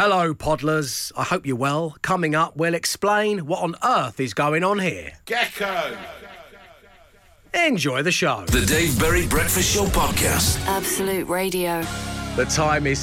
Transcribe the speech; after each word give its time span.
Hello, 0.00 0.32
Podlers. 0.32 1.10
I 1.16 1.24
hope 1.24 1.44
you're 1.44 1.56
well. 1.56 1.96
Coming 2.02 2.36
up, 2.36 2.56
we'll 2.56 2.74
explain 2.74 3.46
what 3.46 3.64
on 3.64 3.74
earth 3.82 4.20
is 4.20 4.32
going 4.32 4.62
on 4.62 4.78
here. 4.78 5.14
Gecko. 5.24 5.96
Enjoy 7.52 8.02
the 8.02 8.12
show. 8.12 8.44
The 8.46 8.64
Dave 8.64 8.96
Berry 9.00 9.26
Breakfast 9.26 9.74
Show 9.74 9.86
Podcast. 9.86 10.64
Absolute 10.68 11.26
Radio. 11.26 11.82
The 12.36 12.44
time 12.44 12.86
is 12.86 13.00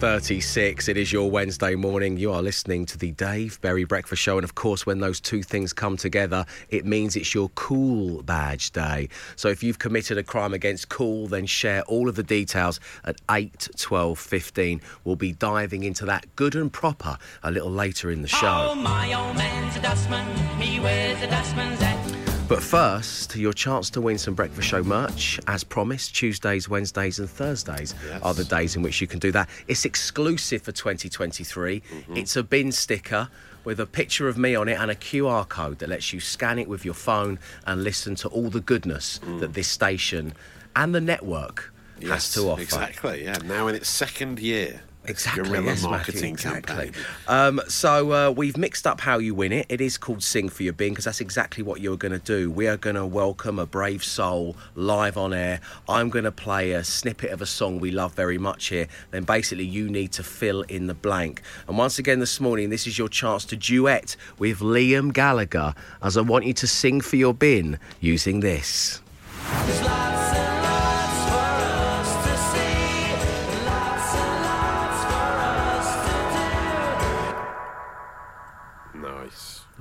6.36. 0.00 0.88
It 0.88 0.96
is 0.96 1.12
your 1.12 1.30
Wednesday 1.30 1.74
morning. 1.74 2.16
You 2.16 2.32
are 2.32 2.40
listening 2.40 2.86
to 2.86 2.96
the 2.96 3.10
Dave 3.10 3.60
Berry 3.60 3.84
Breakfast 3.84 4.22
Show. 4.22 4.38
And 4.38 4.44
of 4.44 4.54
course, 4.54 4.86
when 4.86 5.00
those 5.00 5.20
two 5.20 5.42
things 5.42 5.74
come 5.74 5.98
together, 5.98 6.46
it 6.70 6.86
means 6.86 7.16
it's 7.16 7.34
your 7.34 7.50
cool 7.50 8.22
badge 8.22 8.70
day. 8.70 9.10
So 9.36 9.48
if 9.48 9.62
you've 9.62 9.78
committed 9.78 10.16
a 10.16 10.22
crime 10.22 10.54
against 10.54 10.88
cool, 10.88 11.26
then 11.26 11.44
share 11.44 11.82
all 11.82 12.08
of 12.08 12.14
the 12.14 12.22
details 12.22 12.80
at 13.04 13.20
8, 13.30 13.68
12, 13.76 14.18
15. 14.18 14.80
We'll 15.04 15.16
be 15.16 15.32
diving 15.32 15.84
into 15.84 16.06
that 16.06 16.34
good 16.34 16.54
and 16.54 16.72
proper 16.72 17.18
a 17.42 17.50
little 17.50 17.70
later 17.70 18.10
in 18.10 18.22
the 18.22 18.28
show. 18.28 18.70
Oh, 18.70 18.74
my 18.74 19.12
old 19.12 19.36
man's 19.36 19.76
a 19.76 19.82
dustman. 19.82 20.26
He 20.58 20.80
wears 20.80 21.20
a 21.20 21.26
dustman's. 21.26 22.29
But 22.50 22.64
first, 22.64 23.36
your 23.36 23.52
chance 23.52 23.90
to 23.90 24.00
win 24.00 24.18
some 24.18 24.34
Breakfast 24.34 24.66
Show 24.66 24.82
merch. 24.82 25.38
As 25.46 25.62
promised, 25.62 26.16
Tuesdays, 26.16 26.68
Wednesdays, 26.68 27.20
and 27.20 27.30
Thursdays 27.30 27.94
Yes. 28.04 28.20
are 28.24 28.34
the 28.34 28.44
days 28.44 28.74
in 28.74 28.82
which 28.82 29.00
you 29.00 29.06
can 29.06 29.20
do 29.20 29.30
that. 29.30 29.48
It's 29.68 29.84
exclusive 29.84 30.60
for 30.60 30.72
2023. 30.72 31.80
Mm-hmm. 31.80 32.16
It's 32.16 32.34
a 32.34 32.42
bin 32.42 32.72
sticker 32.72 33.28
with 33.62 33.78
a 33.78 33.86
picture 33.86 34.26
of 34.26 34.36
me 34.36 34.56
on 34.56 34.68
it 34.68 34.80
and 34.80 34.90
a 34.90 34.96
QR 34.96 35.48
code 35.48 35.78
that 35.78 35.90
lets 35.90 36.12
you 36.12 36.18
scan 36.18 36.58
it 36.58 36.66
with 36.66 36.84
your 36.84 36.92
phone 36.92 37.38
and 37.68 37.84
listen 37.84 38.16
to 38.16 38.28
all 38.30 38.50
the 38.50 38.60
goodness 38.60 39.20
mm. 39.22 39.38
that 39.38 39.52
this 39.52 39.68
station 39.68 40.32
and 40.74 40.92
the 40.92 41.00
network 41.00 41.72
has 42.02 42.32
to 42.32 42.50
offer. 42.50 42.62
Exactly, 42.62 43.26
yeah. 43.26 43.38
Now 43.44 43.68
in 43.68 43.76
its 43.76 43.88
second 43.88 44.40
year. 44.40 44.82
Exactly, 45.06 45.44
Guerrilla 45.44 45.66
yes, 45.66 45.82
Matthew, 45.82 45.90
marketing 45.90 46.32
exactly. 46.34 46.76
campaign. 46.76 47.02
Um, 47.26 47.60
so 47.68 48.12
uh, 48.12 48.30
we've 48.30 48.58
mixed 48.58 48.86
up 48.86 49.00
how 49.00 49.18
you 49.18 49.34
win 49.34 49.50
it. 49.50 49.66
It 49.70 49.80
is 49.80 49.96
called 49.96 50.22
Sing 50.22 50.50
for 50.50 50.62
Your 50.62 50.74
Bin 50.74 50.90
because 50.90 51.06
that's 51.06 51.22
exactly 51.22 51.62
what 51.62 51.80
you're 51.80 51.96
going 51.96 52.12
to 52.12 52.18
do. 52.18 52.50
We 52.50 52.68
are 52.68 52.76
going 52.76 52.96
to 52.96 53.06
welcome 53.06 53.58
a 53.58 53.64
brave 53.64 54.04
soul 54.04 54.56
live 54.74 55.16
on 55.16 55.32
air. 55.32 55.60
I'm 55.88 56.10
going 56.10 56.24
to 56.24 56.32
play 56.32 56.72
a 56.72 56.84
snippet 56.84 57.30
of 57.30 57.40
a 57.40 57.46
song 57.46 57.80
we 57.80 57.90
love 57.90 58.14
very 58.14 58.36
much 58.36 58.66
here. 58.66 58.88
Then 59.10 59.24
basically 59.24 59.64
you 59.64 59.88
need 59.88 60.12
to 60.12 60.22
fill 60.22 60.62
in 60.62 60.86
the 60.86 60.94
blank. 60.94 61.40
And 61.66 61.78
once 61.78 61.98
again 61.98 62.20
this 62.20 62.38
morning, 62.38 62.68
this 62.68 62.86
is 62.86 62.98
your 62.98 63.08
chance 63.08 63.46
to 63.46 63.56
duet 63.56 64.16
with 64.38 64.58
Liam 64.58 65.14
Gallagher 65.14 65.74
as 66.02 66.18
I 66.18 66.20
want 66.20 66.44
you 66.44 66.52
to 66.54 66.66
sing 66.66 67.00
for 67.00 67.16
your 67.16 67.32
bin 67.32 67.78
using 68.00 68.40
this. 68.40 69.00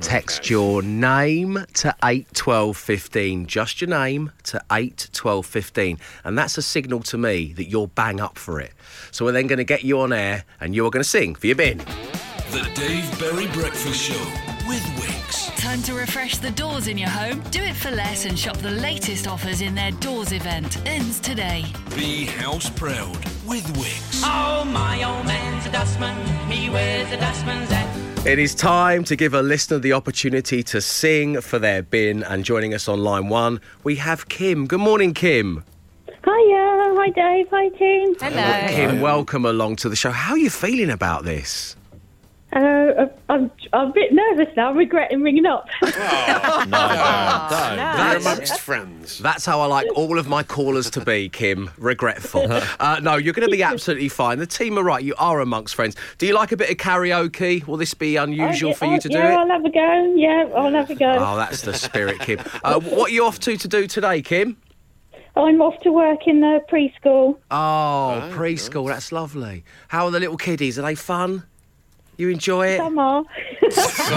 Text 0.01 0.39
Okay. 0.41 0.49
your 0.53 0.81
name 0.81 1.65
to 1.75 1.93
81215. 2.03 3.45
Just 3.47 3.81
your 3.81 3.89
name 3.89 4.31
to 4.43 4.61
81215. 4.71 5.99
And 6.23 6.37
that's 6.37 6.57
a 6.57 6.61
signal 6.61 7.01
to 7.03 7.17
me 7.17 7.53
that 7.53 7.69
you're 7.69 7.87
bang 7.87 8.19
up 8.21 8.37
for 8.37 8.59
it. 8.59 8.71
So 9.11 9.25
we're 9.25 9.31
then 9.33 9.47
going 9.47 9.57
to 9.57 9.63
get 9.63 9.83
you 9.83 9.99
on 9.99 10.13
air 10.13 10.45
and 10.61 10.73
you're 10.75 10.89
going 10.91 11.03
to 11.03 11.09
sing 11.09 11.35
for 11.35 11.47
your 11.47 11.55
bin. 11.57 11.79
The 12.51 12.69
Dave 12.73 13.19
Berry 13.19 13.47
Breakfast 13.47 14.01
Show 14.01 14.23
with 14.67 14.81
Wickes. 14.97 15.55
Time 15.57 15.81
to 15.83 15.93
refresh 15.93 16.37
the 16.37 16.51
doors 16.51 16.87
in 16.87 16.97
your 16.97 17.09
home. 17.09 17.41
Do 17.51 17.61
it 17.61 17.75
for 17.75 17.91
less 17.91 18.25
and 18.25 18.39
shop 18.39 18.57
the 18.57 18.71
latest 18.71 19.27
offers 19.27 19.61
in 19.61 19.75
their 19.75 19.91
doors 19.91 20.31
event. 20.31 20.77
Ends 20.87 21.19
today. 21.19 21.65
Be 21.95 22.25
house 22.25 22.69
proud 22.69 23.17
with 23.45 23.65
Wickes. 23.75 24.21
Oh, 24.23 24.63
my 24.65 25.03
old 25.03 25.25
man's 25.27 25.65
a 25.67 25.71
dustman. 25.71 26.15
He 26.49 26.69
wears 26.69 27.11
a 27.11 27.17
dustman's 27.17 27.69
hat. 27.69 28.08
It 28.25 28.37
is 28.37 28.53
time 28.53 29.05
to 29.05 29.15
give 29.15 29.33
a 29.33 29.41
listener 29.41 29.79
the 29.79 29.93
opportunity 29.93 30.61
to 30.63 30.81
sing 30.81 31.39
for 31.39 31.57
their 31.57 31.81
bin. 31.81 32.21
And 32.21 32.43
joining 32.43 32.73
us 32.73 32.89
on 32.89 32.99
line 32.99 33.29
one, 33.29 33.61
we 33.85 33.95
have 33.95 34.27
Kim. 34.27 34.67
Good 34.67 34.81
morning, 34.81 35.13
Kim. 35.13 35.63
Hiya, 36.05 36.25
hi 36.25 37.09
Dave, 37.11 37.47
hi 37.49 37.69
team. 37.69 38.15
Hello. 38.19 38.67
Kim, 38.67 38.99
welcome 38.99 39.45
along 39.45 39.77
to 39.77 39.89
the 39.89 39.95
show. 39.95 40.11
How 40.11 40.33
are 40.33 40.37
you 40.37 40.49
feeling 40.49 40.89
about 40.89 41.23
this? 41.23 41.77
Uh, 42.51 43.05
I'm, 43.29 43.51
I'm 43.73 43.89
a 43.89 43.91
bit 43.93 44.11
nervous 44.11 44.47
now, 44.57 44.69
I'm 44.71 44.77
regretting 44.77 45.21
ringing 45.21 45.45
up. 45.45 45.67
No, 46.69 47.95
We're 47.97 48.17
amongst 48.17 48.59
friends. 48.59 49.19
That's 49.19 49.45
how 49.45 49.61
I 49.61 49.65
like 49.67 49.87
all 49.95 50.17
of 50.17 50.27
my 50.27 50.43
callers 50.43 50.89
to 50.91 51.01
be, 51.05 51.29
Kim. 51.29 51.69
Regretful. 51.77 52.47
Uh, 52.79 52.99
no, 53.01 53.15
you're 53.15 53.33
going 53.33 53.47
to 53.47 53.51
be 53.51 53.61
absolutely 53.63 54.07
fine. 54.09 54.39
The 54.39 54.45
team 54.47 54.77
are 54.77 54.83
right. 54.83 55.03
You 55.03 55.13
are 55.17 55.41
amongst 55.41 55.75
friends. 55.75 55.95
Do 56.17 56.25
you 56.25 56.33
like 56.33 56.51
a 56.51 56.57
bit 56.57 56.69
of 56.69 56.77
karaoke? 56.77 57.65
Will 57.67 57.77
this 57.77 57.93
be 57.93 58.15
unusual 58.15 58.71
Oh, 58.71 58.73
for 58.73 58.85
yeah, 58.85 58.93
you 58.93 58.99
to 59.01 59.09
do 59.09 59.17
yeah, 59.17 59.33
it? 59.33 59.37
I'll 59.37 59.47
have 59.49 59.65
a 59.65 59.69
go. 59.69 60.13
Yeah, 60.15 60.49
I'll 60.55 60.71
have 60.71 60.89
a 60.89 60.95
go. 60.95 61.11
Oh, 61.17 61.35
that's 61.35 61.61
the 61.61 61.73
spirit, 61.73 62.19
Kim. 62.19 62.39
Uh, 62.63 62.79
what 62.79 63.11
are 63.11 63.13
you 63.13 63.25
off 63.25 63.39
to 63.41 63.57
to 63.57 63.67
do 63.67 63.85
today, 63.87 64.21
Kim? 64.21 64.57
I'm 65.35 65.61
off 65.61 65.79
to 65.81 65.91
work 65.91 66.25
in 66.27 66.39
the 66.41 66.61
preschool. 66.71 67.37
Oh, 67.51 68.29
preschool. 68.33 68.87
That's 68.87 69.11
lovely. 69.11 69.63
How 69.89 70.05
are 70.05 70.11
the 70.11 70.19
little 70.19 70.37
kiddies? 70.37 70.79
Are 70.79 70.83
they 70.83 70.95
fun? 70.95 71.43
You 72.19 72.27
enjoy 72.29 72.67
it? 72.67 72.77
Some 72.79 72.99
are. 72.99 73.23
Some 73.71 74.13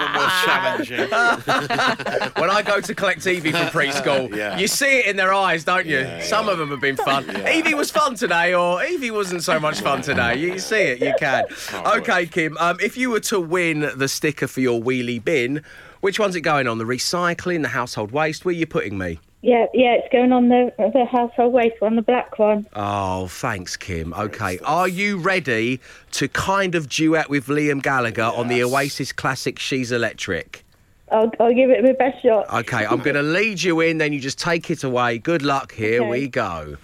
are 0.00 0.12
more 0.12 0.28
challenging. 0.44 0.98
when 2.36 2.50
I 2.50 2.62
go 2.62 2.78
to 2.80 2.94
collect 2.94 3.26
Evie 3.26 3.52
from 3.52 3.60
preschool, 3.68 4.34
Yeah. 4.36 4.58
you 4.58 4.68
see 4.68 4.98
it 4.98 5.06
in 5.06 5.16
their 5.16 5.32
eyes, 5.32 5.64
don't 5.64 5.86
you? 5.86 6.00
Yeah, 6.00 6.20
Some 6.20 6.46
yeah. 6.46 6.52
of 6.52 6.58
them 6.58 6.68
have 6.68 6.80
been 6.80 6.96
fun. 6.96 7.24
Evie 7.48 7.72
was 7.72 7.90
fun 7.90 8.16
today, 8.16 8.52
or 8.52 8.84
Evie 8.84 9.10
wasn't 9.10 9.44
so 9.44 9.58
much 9.58 9.80
fun 9.80 10.02
today. 10.02 10.36
You 10.36 10.58
see 10.58 10.76
it, 10.82 11.00
you 11.00 11.14
can. 11.18 11.44
Oh, 11.72 11.96
Okay, 12.00 12.26
Kim. 12.26 12.58
Um, 12.58 12.76
if 12.82 12.98
you 12.98 13.08
were 13.10 13.20
to 13.20 13.40
win 13.40 13.90
the 13.96 14.06
sticker 14.08 14.46
for 14.46 14.60
your 14.60 14.78
wheelie 14.78 15.24
bin, 15.24 15.62
which 16.02 16.18
one's 16.20 16.36
it 16.36 16.42
going 16.42 16.68
on? 16.68 16.76
The 16.76 16.84
recycling, 16.84 17.62
the 17.62 17.68
household 17.68 18.12
waste? 18.12 18.44
Where 18.44 18.52
are 18.54 18.58
you 18.58 18.66
putting 18.66 18.98
me? 18.98 19.20
Yeah, 19.46 19.66
yeah, 19.72 19.92
it's 19.92 20.08
going 20.10 20.32
on 20.32 20.48
the 20.48 20.72
the 20.76 21.04
household 21.04 21.52
waste 21.52 21.80
one, 21.80 21.94
the 21.94 22.02
black 22.02 22.36
one. 22.36 22.66
Oh, 22.74 23.28
thanks, 23.28 23.76
Kim. 23.76 24.12
Okay, 24.12 24.58
are 24.64 24.88
you 24.88 25.18
ready 25.18 25.78
to 26.12 26.26
kind 26.26 26.74
of 26.74 26.88
duet 26.88 27.30
with 27.30 27.46
Liam 27.46 27.80
Gallagher 27.80 28.24
on 28.24 28.48
the 28.48 28.64
Oasis 28.64 29.12
classic 29.12 29.60
"She's 29.60 29.92
Electric"? 29.92 30.64
I'll, 31.12 31.30
I'll 31.38 31.54
give 31.54 31.70
it 31.70 31.84
my 31.84 31.92
best 31.92 32.20
shot. 32.24 32.52
Okay, 32.52 32.84
I'm 32.86 32.98
going 32.98 33.14
to 33.14 33.22
lead 33.22 33.62
you 33.62 33.78
in, 33.82 33.98
then 33.98 34.12
you 34.12 34.18
just 34.18 34.40
take 34.40 34.68
it 34.68 34.82
away. 34.82 35.18
Good 35.18 35.42
luck. 35.42 35.72
Here 35.72 36.00
Okay. 36.02 36.10
we 36.10 36.26
go. 36.26 36.76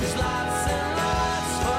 There's 0.00 0.16
lots 0.16 0.68
and 0.68 0.96
lots 0.98 1.52
for 1.64 1.72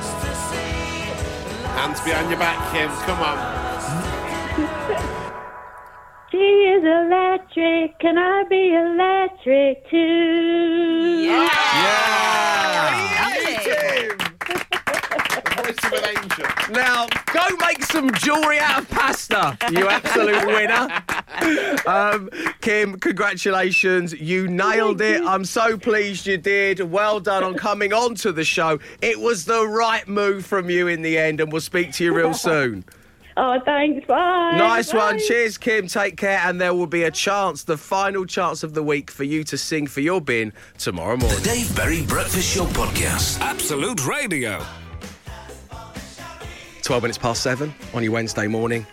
us 0.00 0.24
to 0.24 0.34
see. 0.48 1.68
Hands 1.76 2.00
behind 2.00 2.30
your 2.30 2.38
back, 2.38 2.72
Kim. 2.72 2.88
Come 3.04 3.20
on. 3.20 3.63
She 6.34 6.40
is 6.40 6.82
electric, 6.82 7.96
can 8.00 8.18
I 8.18 8.42
be 8.50 8.74
electric 8.74 9.88
too? 9.88 11.30
Voice 15.54 15.84
of 15.84 15.92
an 15.92 16.04
angel. 16.08 16.46
Now, 16.72 17.06
go 17.32 17.56
make 17.60 17.84
some 17.84 18.10
jewellery 18.14 18.58
out 18.58 18.82
of 18.82 18.90
pasta, 18.90 19.56
you 19.70 19.86
absolute 19.88 20.44
winner. 20.48 21.02
Um, 21.86 22.28
Kim, 22.60 22.98
congratulations. 22.98 24.12
You 24.12 24.48
nailed 24.48 25.02
it. 25.02 25.22
I'm 25.24 25.44
so 25.44 25.78
pleased 25.78 26.26
you 26.26 26.36
did. 26.36 26.80
Well 26.80 27.20
done 27.20 27.44
on 27.44 27.54
coming 27.54 27.92
on 27.92 28.16
to 28.16 28.32
the 28.32 28.42
show. 28.42 28.80
It 29.00 29.20
was 29.20 29.44
the 29.44 29.68
right 29.68 30.08
move 30.08 30.44
from 30.44 30.68
you 30.68 30.88
in 30.88 31.02
the 31.02 31.16
end, 31.16 31.40
and 31.40 31.52
we'll 31.52 31.60
speak 31.60 31.92
to 31.92 32.04
you 32.04 32.12
real 32.12 32.34
soon. 32.34 32.84
Oh, 33.36 33.58
thanks. 33.64 34.06
Bye. 34.06 34.54
Nice 34.56 34.92
Bye. 34.92 34.98
one. 34.98 35.18
Cheers, 35.18 35.58
Kim. 35.58 35.88
Take 35.88 36.16
care. 36.16 36.40
And 36.44 36.60
there 36.60 36.72
will 36.74 36.86
be 36.86 37.02
a 37.02 37.10
chance, 37.10 37.64
the 37.64 37.76
final 37.76 38.24
chance 38.26 38.62
of 38.62 38.74
the 38.74 38.82
week, 38.82 39.10
for 39.10 39.24
you 39.24 39.42
to 39.44 39.58
sing 39.58 39.86
for 39.86 40.00
your 40.00 40.20
bin 40.20 40.52
tomorrow 40.78 41.16
morning. 41.16 41.42
Dave 41.42 41.74
Berry 41.74 42.02
Breakfast 42.06 42.54
Show 42.54 42.64
Podcast. 42.66 43.40
Absolute 43.40 44.06
Radio. 44.06 44.64
12 46.82 47.02
minutes 47.02 47.18
past 47.18 47.42
seven 47.42 47.74
on 47.94 48.02
your 48.04 48.12
Wednesday 48.12 48.46
morning. 48.46 48.86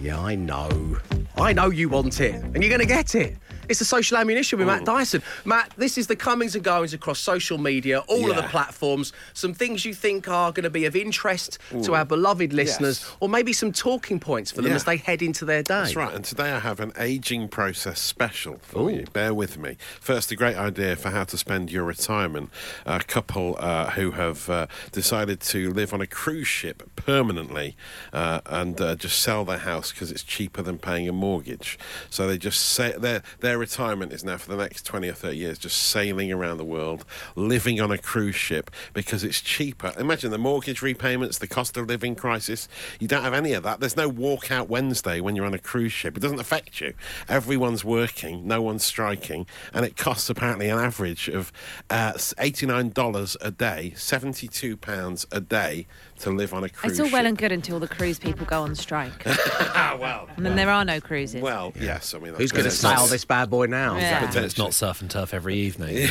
Yeah, 0.00 0.20
I 0.20 0.34
know. 0.34 0.98
I 1.36 1.52
know 1.52 1.70
you 1.70 1.88
want 1.88 2.20
it, 2.20 2.34
and 2.34 2.62
you're 2.62 2.68
going 2.68 2.80
to 2.80 2.86
get 2.86 3.14
it. 3.14 3.36
It's 3.68 3.78
the 3.78 3.84
social 3.84 4.16
ammunition 4.18 4.58
with 4.58 4.66
Matt 4.68 4.84
Dyson. 4.84 5.22
Matt, 5.44 5.72
this 5.76 5.96
is 5.96 6.06
the 6.08 6.16
comings 6.16 6.54
and 6.54 6.64
goings 6.64 6.92
across 6.92 7.18
social 7.20 7.58
media, 7.58 8.00
all 8.08 8.28
of 8.30 8.36
the 8.36 8.42
platforms, 8.42 9.12
some 9.34 9.54
things 9.54 9.84
you 9.84 9.94
think 9.94 10.28
are 10.28 10.52
going 10.52 10.64
to 10.64 10.70
be 10.70 10.84
of 10.84 10.96
interest 10.96 11.58
to 11.84 11.94
our 11.94 12.04
beloved 12.04 12.52
listeners, 12.52 13.00
Yes. 13.00 13.16
or 13.20 13.28
maybe 13.28 13.52
some 13.52 13.72
talking 13.72 14.18
points 14.20 14.50
for 14.50 14.62
them 14.62 14.70
Yeah. 14.70 14.76
as 14.76 14.84
they 14.84 14.96
head 14.96 15.22
into 15.22 15.44
their 15.44 15.62
day. 15.62 15.74
That's 15.82 15.96
right, 15.96 16.12
and 16.12 16.24
today 16.24 16.50
I 16.52 16.58
have 16.58 16.80
an 16.80 16.92
aging 16.98 17.48
process 17.48 18.00
special 18.00 18.58
for 18.62 18.90
you. 18.90 19.04
Bear 19.12 19.32
with 19.32 19.56
me. 19.58 19.76
First, 20.00 20.30
a 20.32 20.36
great 20.36 20.56
idea 20.56 20.96
for 20.96 21.10
how 21.10 21.24
to 21.24 21.38
spend 21.38 21.70
your 21.70 21.84
retirement. 21.84 22.50
A 22.84 23.00
couple 23.00 23.56
uh, 23.60 23.90
who 23.92 24.10
have 24.12 24.50
uh, 24.50 24.66
decided 24.90 25.40
to 25.40 25.72
live 25.72 25.94
on 25.94 26.00
a 26.00 26.06
cruise 26.06 26.48
ship 26.48 26.82
permanently 26.96 27.76
uh, 28.12 28.40
and 28.46 28.80
uh, 28.80 28.96
just 28.96 29.20
sell 29.20 29.44
their 29.44 29.58
house 29.58 29.92
because 29.92 30.10
it's 30.10 30.22
cheaper 30.24 30.62
than 30.62 30.78
paying 30.78 31.08
a 31.08 31.12
mortgage. 31.12 31.78
So 32.10 32.26
they 32.26 32.38
just 32.38 32.60
say 32.60 32.92
their 32.98 33.22
their 33.52 33.58
retirement 33.58 34.14
is 34.14 34.24
now 34.24 34.38
for 34.38 34.48
the 34.48 34.56
next 34.56 34.86
20 34.86 35.10
or 35.10 35.12
30 35.12 35.36
years 35.36 35.58
just 35.58 35.76
sailing 35.76 36.32
around 36.32 36.56
the 36.56 36.64
world, 36.64 37.04
living 37.36 37.82
on 37.82 37.90
a 37.90 37.98
cruise 37.98 38.34
ship 38.34 38.70
because 38.94 39.22
it's 39.22 39.42
cheaper. 39.42 39.92
Imagine 39.98 40.30
the 40.30 40.38
mortgage 40.38 40.80
repayments, 40.80 41.36
the 41.36 41.46
cost 41.46 41.76
of 41.76 41.86
living 41.86 42.14
crisis. 42.14 42.66
You 42.98 43.08
don't 43.08 43.22
have 43.22 43.34
any 43.34 43.52
of 43.52 43.62
that. 43.64 43.78
There's 43.78 43.94
no 43.94 44.10
walkout 44.10 44.68
Wednesday 44.68 45.20
when 45.20 45.36
you're 45.36 45.44
on 45.44 45.52
a 45.52 45.58
cruise 45.58 45.92
ship. 45.92 46.16
It 46.16 46.20
doesn't 46.20 46.40
affect 46.40 46.80
you. 46.80 46.94
Everyone's 47.28 47.84
working, 47.84 48.48
no 48.48 48.62
one's 48.62 48.84
striking, 48.84 49.44
and 49.74 49.84
it 49.84 49.98
costs 49.98 50.30
apparently 50.30 50.70
an 50.70 50.78
average 50.78 51.28
of 51.28 51.52
uh, 51.90 52.14
$89 52.14 53.36
a 53.42 53.50
day, 53.50 53.92
£72 53.94 55.26
a 55.30 55.40
day 55.42 55.86
to 56.22 56.30
live 56.30 56.52
on 56.54 56.64
a 56.64 56.68
cruise 56.68 56.92
It's 56.92 57.00
all 57.00 57.06
ship. 57.06 57.12
well 57.12 57.26
and 57.26 57.36
good 57.38 57.52
until 57.52 57.78
the 57.78 57.88
cruise 57.88 58.18
people 58.18 58.46
go 58.46 58.62
on 58.62 58.74
strike. 58.74 59.24
Ah, 59.74 59.96
well. 59.98 60.28
And 60.36 60.44
then 60.44 60.54
there 60.56 60.68
are 60.70 60.84
no 60.84 61.00
cruises. 61.00 61.40
Well, 61.42 61.72
yes, 61.80 62.14
I 62.14 62.18
mean... 62.18 62.34
Who's 62.34 62.52
going 62.52 62.64
to 62.64 62.70
sail 62.70 63.06
this 63.06 63.24
bad 63.24 63.48
boy 63.48 63.66
now? 63.66 63.96
Yeah. 63.96 64.30
Then 64.30 64.44
it's 64.44 64.58
not 64.58 64.74
surf 64.74 65.00
and 65.00 65.10
turf 65.10 65.32
every 65.32 65.56
evening. 65.56 65.96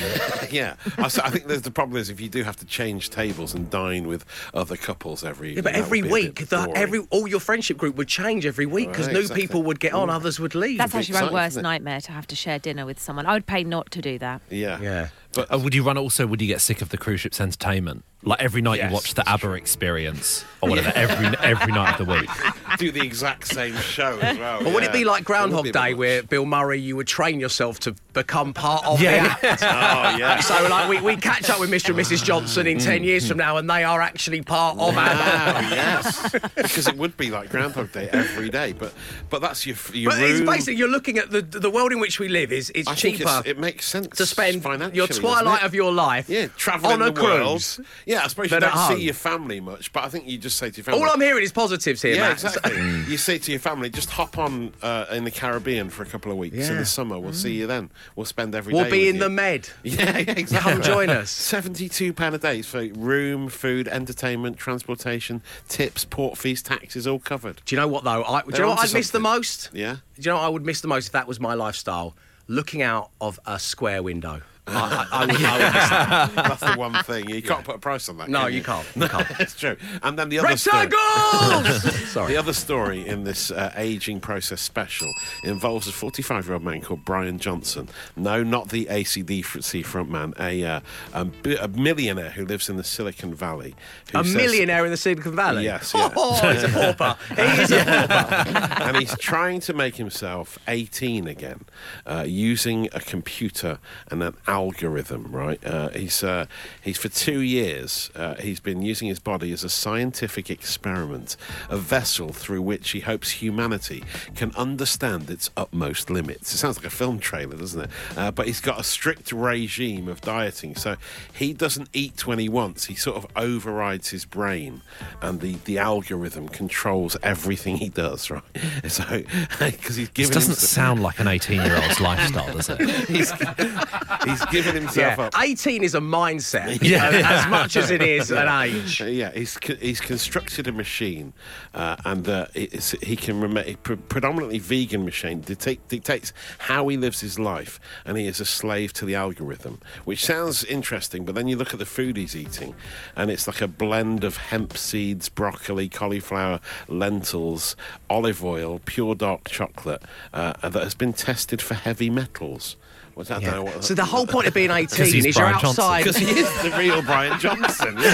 yeah, 0.52 0.76
I 0.98 1.08
think 1.10 1.48
the 1.48 1.72
problem 1.72 1.98
is 1.98 2.10
if 2.10 2.20
you 2.20 2.28
do 2.28 2.44
have 2.44 2.56
to 2.58 2.66
change 2.66 3.10
tables 3.12 3.54
and 3.54 3.70
dine 3.70 4.08
with 4.08 4.26
other 4.54 4.78
couples 4.78 5.24
every 5.24 5.56
Yeah, 5.56 5.62
but 5.62 5.74
every 5.74 6.02
be 6.02 6.08
a 6.08 6.12
bit 6.12 6.12
week, 6.12 6.50
the, 6.50 6.72
every 6.76 7.00
all 7.12 7.28
your 7.28 7.40
friendship 7.40 7.78
group 7.78 7.96
would 7.98 8.08
change 8.08 8.46
every 8.46 8.66
week 8.66 8.90
because 8.90 9.08
Right, 9.08 9.14
new 9.14 9.20
exactly. 9.22 9.42
people 9.44 9.64
would 9.64 9.80
get 9.80 9.94
on, 9.94 10.10
others 10.10 10.40
would 10.40 10.56
leave. 10.56 10.78
That's 10.80 10.96
actually 10.96 11.22
my 11.22 11.32
worst 11.32 11.62
nightmare 11.62 12.02
to 12.02 12.12
have 12.12 12.28
to 12.28 12.36
share 12.36 12.58
dinner 12.60 12.86
with 12.86 13.00
someone. 13.00 13.26
I 13.26 13.34
would 13.34 13.46
pay 13.46 13.64
not 13.64 13.92
to 13.92 14.02
do 14.02 14.18
that. 14.20 14.42
yeah 14.50 14.80
Yeah. 14.82 15.08
but 15.34 15.54
Uh, 15.54 15.60
would 15.60 15.76
you 15.76 15.84
run 15.84 15.98
also? 15.98 16.26
Would 16.28 16.42
you 16.42 16.48
get 16.48 16.62
sick 16.62 16.82
of 16.82 16.90
the 16.90 16.98
cruise 16.98 17.22
ship's 17.22 17.40
entertainment? 17.40 18.04
Like 18.24 18.40
every 18.40 18.62
night 18.62 18.78
Yes, 18.78 18.90
you 18.90 18.94
watch 18.94 19.10
the 19.16 19.24
that's 19.26 19.44
ABBA 19.44 19.54
experience 19.54 20.46
or 20.62 20.70
whatever 20.70 20.92
every 20.96 21.26
every 21.42 21.74
night 21.74 22.00
of 22.00 22.06
the 22.06 22.14
week. 22.14 22.30
do 22.78 22.92
the 22.92 23.02
exact 23.02 23.48
same 23.48 23.76
show 23.78 24.20
as 24.20 24.38
well. 24.38 24.68
Or 24.68 24.74
would 24.74 24.84
it 24.84 24.94
be 24.94 25.04
like 25.06 25.24
Groundhog 25.24 25.64
be 25.64 25.72
Day, 25.72 25.90
bit 25.90 25.98
where. 25.98 26.24
Bill 26.24 26.46
Murray, 26.46 26.80
you 26.80 26.96
would 26.96 27.08
train 27.08 27.40
yourself 27.40 27.80
to 27.82 27.96
become 28.14 28.54
part 28.54 28.86
of 28.86 29.02
Yeah. 29.02 29.36
the 29.40 29.48
act? 29.50 29.62
Oh 29.72 30.18
yeah. 30.18 30.40
So, 30.42 30.68
like, 30.70 30.90
we, 30.90 31.02
we 31.02 31.16
catch 31.16 31.50
up 31.50 31.60
with 31.60 31.70
Mr. 31.72 31.90
and 31.90 31.98
Mrs. 32.00 32.24
Johnson 32.24 32.68
in 32.68 32.78
10 32.80 33.02
mm. 33.02 33.06
years 33.06 33.28
from 33.28 33.38
now, 33.38 33.58
and 33.58 33.70
they 33.70 33.84
are 33.84 34.02
actually 34.02 34.42
part 34.42 34.78
of 34.78 34.96
ABBA. 34.96 34.96
Wow, 34.96 35.60
yes, 35.72 36.32
because 36.56 36.88
it 36.88 36.98
would 36.98 37.16
be 37.18 37.32
like 37.32 37.50
Groundhog 37.50 37.92
Day 37.92 38.10
every 38.12 38.50
day, 38.50 38.74
but 38.74 38.94
but 39.30 39.42
that's 39.42 39.66
your 39.66 39.76
your 39.94 40.12
But 40.12 40.20
room. 40.20 40.32
it's 40.32 40.42
basically, 40.42 40.76
you're 40.76 40.90
looking 40.90 41.18
at 41.18 41.32
the 41.32 41.42
the 41.42 41.70
world 41.70 41.92
in 41.92 42.00
which 42.00 42.20
we 42.20 42.28
live 42.28 42.52
is 42.52 42.72
it's 42.76 42.88
I 42.88 42.96
think 42.96 43.18
cheaper 43.18 43.40
it's, 43.40 43.48
it 43.48 43.58
makes 43.60 43.86
sense 43.86 44.16
to 44.18 44.26
spend 44.26 44.64
your 44.94 45.08
twilight 45.08 45.64
of 45.64 45.74
your 45.74 45.92
life 45.92 46.30
yeah, 46.30 46.48
traveling 46.58 47.02
on 47.02 47.02
a 47.02 47.12
the 47.12 47.20
cruise. 47.20 47.80
world. 47.80 47.88
Yeah, 48.12 48.24
I 48.24 48.28
suppose 48.28 48.52
you 48.52 48.58
at 48.58 48.62
don't 48.62 48.98
see 48.98 49.04
your 49.06 49.14
family 49.14 49.60
much, 49.62 49.94
but 49.94 50.04
I 50.04 50.10
think 50.10 50.28
you 50.28 50.38
just 50.38 50.58
say 50.58 50.70
to 50.70 50.78
your 50.78 50.84
family. 50.84 51.02
All 51.02 51.10
I'm 51.10 51.22
hearing 51.22 51.44
is 51.44 51.52
positives 51.52 52.02
here, 52.02 52.16
Yeah, 52.16 52.22
Matt. 52.30 52.44
exactly. 52.44 52.76
you 53.08 53.18
say 53.18 53.38
to 53.38 53.52
your 53.52 53.60
family, 53.62 53.90
just 53.90 54.10
hop 54.10 54.38
on 54.38 54.74
uh, 54.82 55.06
in 55.12 55.24
the 55.24 55.32
Caribbean 55.32 55.90
for 55.90 56.04
a 56.04 56.06
couple 56.06 56.32
of 56.32 56.38
weeks 56.38 56.56
in 56.68 56.74
Yeah. 56.74 56.80
the 56.80 56.86
summer. 56.86 57.18
We'll 57.18 57.32
see 57.34 57.54
you 57.54 57.68
then. 57.68 57.90
We'll 58.16 58.26
spend 58.26 58.54
every 58.54 58.74
day. 58.74 58.82
We'll 58.82 58.92
be 58.92 59.00
with 59.06 59.10
in 59.10 59.16
you. 59.16 59.22
the 59.22 59.30
Med. 59.30 59.70
Yeah, 59.84 60.18
yeah, 60.18 60.32
exactly. 60.38 60.74
Come 60.74 60.82
join 60.82 61.10
us. 61.10 61.30
Seventy-two 61.56 62.14
pound 62.14 62.36
a 62.36 62.38
day 62.38 62.62
for 62.62 62.86
room, 62.90 63.48
food, 63.50 63.88
entertainment, 63.88 64.58
transportation, 64.58 65.42
tips, 65.70 66.04
port 66.06 66.38
fees, 66.38 66.62
taxes, 66.62 67.08
all 67.08 67.20
covered. 67.20 67.62
Do 67.66 67.76
you 67.76 67.80
know 67.82 67.88
what 67.88 68.04
though? 68.04 68.24
I, 68.24 68.42
do 68.42 68.48
you 68.48 68.52
They're 68.52 68.62
know 68.62 68.70
what 68.72 68.80
I'd 68.80 68.94
miss 68.94 69.08
the 69.12 69.20
something. 69.20 69.22
most? 69.22 69.70
Yeah. 69.74 69.98
Do 70.16 70.22
you 70.22 70.28
know 70.32 70.36
what 70.36 70.44
I 70.46 70.50
would 70.50 70.66
miss 70.66 70.82
the 70.82 70.88
most 70.88 71.08
if 71.08 71.12
that 71.14 71.28
was 71.28 71.40
my 71.40 71.54
lifestyle? 71.54 72.16
Looking 72.48 72.82
out 72.82 73.12
of 73.22 73.40
a 73.46 73.58
square 73.60 74.04
window. 74.04 74.42
I, 74.68 75.08
I, 75.12 75.24
I 75.24 75.26
would, 75.26 75.36
I 75.44 76.26
would. 76.28 76.36
That's 76.36 76.60
the 76.62 76.74
one 76.80 76.94
thing 77.04 77.30
you 77.30 77.42
can't 77.42 77.64
put 77.66 77.76
a 77.76 77.80
price 77.80 78.08
on 78.10 78.18
that. 78.18 78.30
No, 78.30 78.44
can 78.46 78.54
you 78.54 78.64
can't. 78.64 78.88
You 78.96 79.08
can't. 79.08 79.28
It's 79.40 79.56
true. 79.56 79.76
And 80.04 80.18
then 80.18 80.30
the 80.30 80.40
other 80.40 80.56
story. 80.58 80.90
Sorry. 82.08 82.34
The 82.34 82.38
other 82.38 82.54
story 82.54 83.08
in 83.08 83.24
this 83.24 83.52
uh, 83.52 83.74
aging 83.76 84.20
process 84.20 84.62
special 84.62 85.12
involves 85.44 85.88
a 85.88 85.92
45 85.92 86.46
year 86.46 86.54
old 86.54 86.64
man 86.64 86.82
called 86.82 87.04
Bryan 87.06 87.40
Johnson. 87.40 87.90
No, 88.16 88.44
not 88.44 88.70
the 88.70 88.86
ACDC 88.86 89.84
frontman, 89.86 90.40
a, 90.40 90.64
uh, 90.64 90.80
a, 91.14 91.28
a 91.64 91.68
millionaire 91.70 92.30
who 92.30 92.46
lives 92.46 92.70
in 92.70 92.78
the 92.78 92.84
Silicon 92.84 93.34
Valley. 93.34 93.76
A 94.14 94.24
says- 94.24 94.36
millionaire 94.36 94.86
in 94.86 94.92
the 94.92 94.98
Silicon 94.98 95.36
Valley. 95.36 95.64
Yes, 95.64 95.92
yeah. 95.96 96.10
Oh, 96.16 96.52
he's 96.52 96.64
a 96.64 96.70
pauper. 96.70 97.18
He 97.36 97.62
is 97.62 97.72
a 97.72 97.84
pauper. 97.84 98.84
and 98.84 98.98
he's 98.98 99.18
trying 99.18 99.60
to 99.62 99.74
make 99.74 99.96
himself 99.96 100.60
18 100.68 101.28
again 101.28 101.66
uh, 102.06 102.26
using 102.28 102.88
a 102.94 103.00
computer 103.00 103.80
and 104.10 104.22
an 104.22 104.36
algorithm 104.48 104.61
right? 104.70 105.64
Uh, 105.66 105.90
he's 105.90 106.24
uh, 106.24 106.46
he's 106.82 106.98
for 106.98 107.10
two 107.10 107.40
years 107.42 108.12
uh, 108.16 108.36
he's 108.36 108.60
been 108.60 108.82
using 108.82 109.08
his 109.08 109.20
body 109.20 109.52
as 109.52 109.64
a 109.64 109.70
scientific 109.70 110.50
experiment 110.50 111.36
a 111.70 111.78
vessel 111.78 112.30
through 112.30 112.62
which 112.62 112.92
he 112.92 113.00
hopes 113.00 113.32
humanity 113.32 114.04
can 114.36 114.52
understand 114.56 115.30
its 115.30 115.50
utmost 115.58 116.10
limits. 116.10 116.54
It 116.54 116.58
sounds 116.58 116.78
like 116.78 116.86
a 116.86 116.90
film 116.90 117.20
trailer 117.20 117.56
doesn't 117.58 117.82
it? 117.82 117.90
Uh, 118.18 118.32
but 118.32 118.46
he's 118.48 118.62
got 118.62 118.80
a 118.80 118.84
strict 118.84 119.32
regime 119.32 120.08
of 120.08 120.22
dieting 120.22 120.76
so 120.76 120.96
he 121.34 121.54
doesn't 121.54 121.90
eat 121.94 122.28
when 122.28 122.40
he 122.40 122.50
wants. 122.50 122.86
He 122.86 122.96
sort 122.96 123.18
of 123.18 123.26
overrides 123.36 124.10
his 124.10 124.26
brain 124.26 124.82
and 125.22 125.42
the, 125.42 125.56
the 125.66 125.78
algorithm 125.80 126.48
controls 126.50 127.18
everything 127.24 127.78
he 127.78 127.90
does 127.90 128.30
right? 128.30 128.44
So 128.88 129.04
because 129.60 129.96
he's 129.96 130.10
This 130.10 130.28
given 130.30 130.34
doesn't 130.34 130.52
himself, 130.52 130.70
sound 130.70 131.02
like 131.04 131.20
an 131.20 131.28
18 131.28 131.62
year 131.62 131.78
old's 131.82 132.00
lifestyle, 132.02 132.52
does 132.54 132.70
it? 132.70 132.80
he's, 133.08 133.32
he's 133.32 134.41
given 134.52 134.76
himself 134.76 135.18
Yeah. 135.18 135.26
up 135.26 135.34
18 135.40 135.84
is 135.84 135.96
a 135.96 136.00
mindset 136.00 136.80
Yeah. 136.82 137.08
as, 137.10 137.26
as 137.46 137.48
much 137.50 137.76
as 137.76 137.92
it 137.92 138.02
is 138.02 138.32
an 138.32 138.48
age. 138.48 139.02
Uh, 139.02 139.06
Yeah, 139.06 139.32
he's 139.32 139.58
he's 139.80 140.00
constructed 140.02 140.68
a 140.68 140.72
machine, 140.72 141.34
uh, 141.74 141.96
and 142.06 142.28
uh, 142.28 142.46
it's, 142.54 142.92
he 143.04 143.16
can 143.16 143.42
remain 143.42 143.78
pre- 143.84 143.96
predominantly 143.98 144.60
vegan 144.60 145.04
machine. 145.06 145.42
Dictate, 145.42 145.88
dictates 145.88 146.34
how 146.60 146.88
he 146.88 146.98
lives 146.98 147.20
his 147.22 147.38
life, 147.40 147.80
and 148.06 148.18
he 148.18 148.28
is 148.28 148.40
a 148.40 148.46
slave 148.46 148.94
to 148.94 149.06
the 149.06 149.16
algorithm. 149.16 149.80
Which 150.06 150.26
sounds 150.26 150.64
interesting, 150.64 151.26
but 151.26 151.36
then 151.36 151.48
you 151.48 151.56
look 151.58 151.74
at 151.74 151.80
the 151.80 151.86
food 151.86 152.18
he's 152.18 152.36
eating, 152.36 152.76
and 153.16 153.30
it's 153.32 153.48
like 153.48 153.62
a 153.62 153.68
blend 153.68 154.24
of 154.24 154.38
hemp 154.38 154.78
seeds, 154.78 155.30
broccoli, 155.30 155.90
cauliflower, 155.90 156.60
lentils, 156.88 157.76
olive 158.10 158.44
oil, 158.44 158.80
pure 158.86 159.16
dark 159.16 159.50
chocolate 159.50 160.02
uh, 160.34 160.54
that 160.70 160.84
has 160.84 160.94
been 160.96 161.14
tested 161.14 161.62
for 161.62 161.74
heavy 161.74 162.10
metals. 162.10 162.76
What's 163.14 163.30
that? 163.30 163.44
I 163.44 163.50
don't 163.52 163.66
what 163.66 163.84
So 163.84 163.94
the 163.94 164.06
whole 164.06 164.26
point 164.26 164.48
of 164.48 164.54
being 164.54 164.72
18 164.72 165.06
he's 165.06 165.26
is 165.26 165.36
you're 165.38 165.46
Brian 165.46 165.60
Johnson. 165.60 165.84
outside. 165.84 166.04
because 166.04 166.18
he 166.18 166.26
is 166.28 166.50
the 166.64 166.72
real 166.78 167.02
Brian 167.02 167.40
Johnson. 167.40 167.98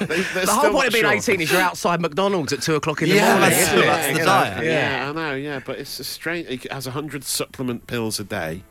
The 0.01 0.47
whole 0.49 0.71
point 0.73 0.87
of 0.89 0.93
being 0.93 1.05
18 1.07 1.41
is 1.41 1.51
you're 1.53 1.61
outside 1.61 2.01
McDonald's 2.01 2.53
at 2.53 2.63
two 2.63 2.75
o'clock 2.75 3.03
in 3.03 3.09
the 3.09 3.17
Yeah, 3.17 3.35
morning. 3.39 3.51
that's 3.51 3.63
isn't 3.63 3.79
it. 3.79 3.83
it? 3.83 3.87
That's 3.87 4.07
the 4.07 4.13
You 4.13 4.19
know? 4.19 4.25
diet. 4.25 4.65
Yeah. 4.65 5.09
I 5.09 5.13
know. 5.13 5.35
Yeah, 5.35 5.61
but 5.65 5.79
it's 5.79 5.99
a 6.01 6.05
strange. 6.05 6.49
He 6.49 6.61
has 6.71 6.87
hundred 6.87 7.25
supplement 7.25 7.87
pills 7.87 8.19
a 8.21 8.25
day, 8.25 8.63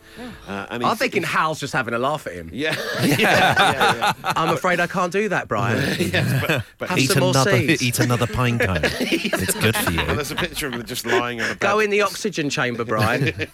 uh, 0.47 0.65
and 0.69 0.83
I'm 0.83 0.95
thinking 0.97 1.23
Hal's 1.23 1.59
just 1.59 1.73
having 1.73 1.93
a 1.93 1.99
laugh 1.99 2.25
at 2.27 2.33
him. 2.33 2.49
Yeah, 2.53 2.75
yeah, 3.03 3.15
yeah, 3.19 4.13
I'm 4.23 4.49
afraid 4.55 4.79
I 4.79 4.87
can't 4.87 5.11
do 5.11 5.29
that, 5.29 5.47
Brian. 5.47 5.77
yeah. 5.77 5.95
yes, 6.13 6.41
but, 6.47 6.63
but 6.77 6.89
Have 6.89 6.97
Eat 6.97 7.09
some 7.11 7.19
more 7.19 7.29
another, 7.31 7.51
seeds. 7.51 7.83
eat 7.83 7.99
another 7.99 8.27
pine 8.27 8.57
cone. 8.59 8.79
it's 8.83 9.53
good 9.55 9.75
for 9.75 9.89
and 9.89 9.95
you. 10.09 10.15
there's 10.15 10.31
a 10.31 10.35
picture 10.35 10.67
of 10.67 10.73
him 10.73 10.83
just 10.85 11.05
lying 11.05 11.39
on 11.41 11.45
a 11.51 11.53
bed. 11.53 11.59
Go 11.59 11.79
in 11.79 11.89
the 11.89 12.01
oxygen 12.01 12.49
chamber, 12.49 12.83
Brian. 12.85 13.31
covered, 13.31 13.51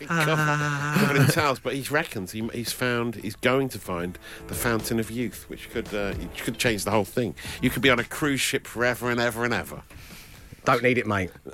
covered 0.99 1.17
in 1.17 1.27
towels, 1.27 1.59
but 1.59 1.73
he 1.75 1.81
reckons 1.93 2.31
he, 2.31 2.47
he's 2.53 2.71
found, 2.71 3.15
he's 3.15 3.35
going 3.35 3.69
to 3.69 3.79
find 3.79 4.17
the 4.47 4.53
fountain 4.55 4.99
of 4.99 5.11
youth, 5.11 5.45
which 5.49 5.69
could 5.71 5.93
uh, 5.93 6.13
could 6.37 6.57
change 6.57 6.83
the 6.85 6.91
whole 6.91 7.05
thing. 7.05 7.35
You 7.61 7.69
could 7.69 7.81
be 7.81 7.89
on 7.89 7.99
a 7.99 8.03
cruise 8.03 8.41
ship 8.41 8.65
forever 8.67 9.09
and 9.11 9.19
ever 9.19 9.43
and 9.43 9.53
ever. 9.53 9.83
Don't 10.65 10.81
need 10.83 10.97
it, 10.97 11.05
mate. 11.07 11.29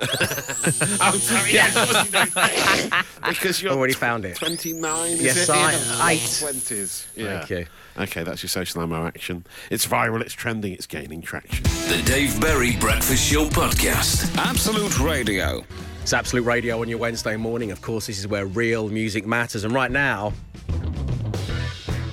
Oh, 1.02 1.12
sorry, 1.18 1.52
yes, 1.52 1.74
of 1.76 1.88
course 1.88 2.04
you 2.06 2.90
don't. 2.90 3.04
because 3.28 3.62
you're 3.62 3.72
Already 3.72 3.94
found 3.94 4.24
it. 4.24 4.36
29. 4.36 5.10
is 5.12 5.22
Yes, 5.22 5.48
it? 5.48 5.50
I- 5.50 5.72
Yeah, 5.72 6.08
eight. 6.08 6.20
20s. 6.20 7.06
Yeah. 7.16 7.38
Thank 7.38 7.50
you. 7.50 7.66
Okay, 7.98 8.22
that's 8.22 8.42
your 8.42 8.48
social 8.48 8.82
ammo 8.82 9.06
action. 9.06 9.44
It's 9.70 9.86
viral, 9.86 10.20
it's 10.20 10.34
trending, 10.34 10.72
it's 10.74 10.86
gaining 10.86 11.22
traction. 11.22 11.62
The 11.64 12.02
Dave 12.04 12.40
Berry 12.40 12.76
Breakfast 12.76 13.30
Show 13.30 13.46
Podcast. 13.46 14.36
Absolute 14.36 14.98
Radio. 15.00 15.64
It's 16.02 16.12
Absolute 16.12 16.44
Radio 16.44 16.80
on 16.80 16.88
your 16.88 16.98
Wednesday 16.98 17.36
morning. 17.36 17.70
Of 17.72 17.82
course, 17.82 18.06
this 18.06 18.18
is 18.18 18.26
where 18.28 18.46
real 18.46 18.88
music 18.88 19.26
matters. 19.26 19.64
And 19.64 19.72
right 19.74 19.90
now, 19.90 20.32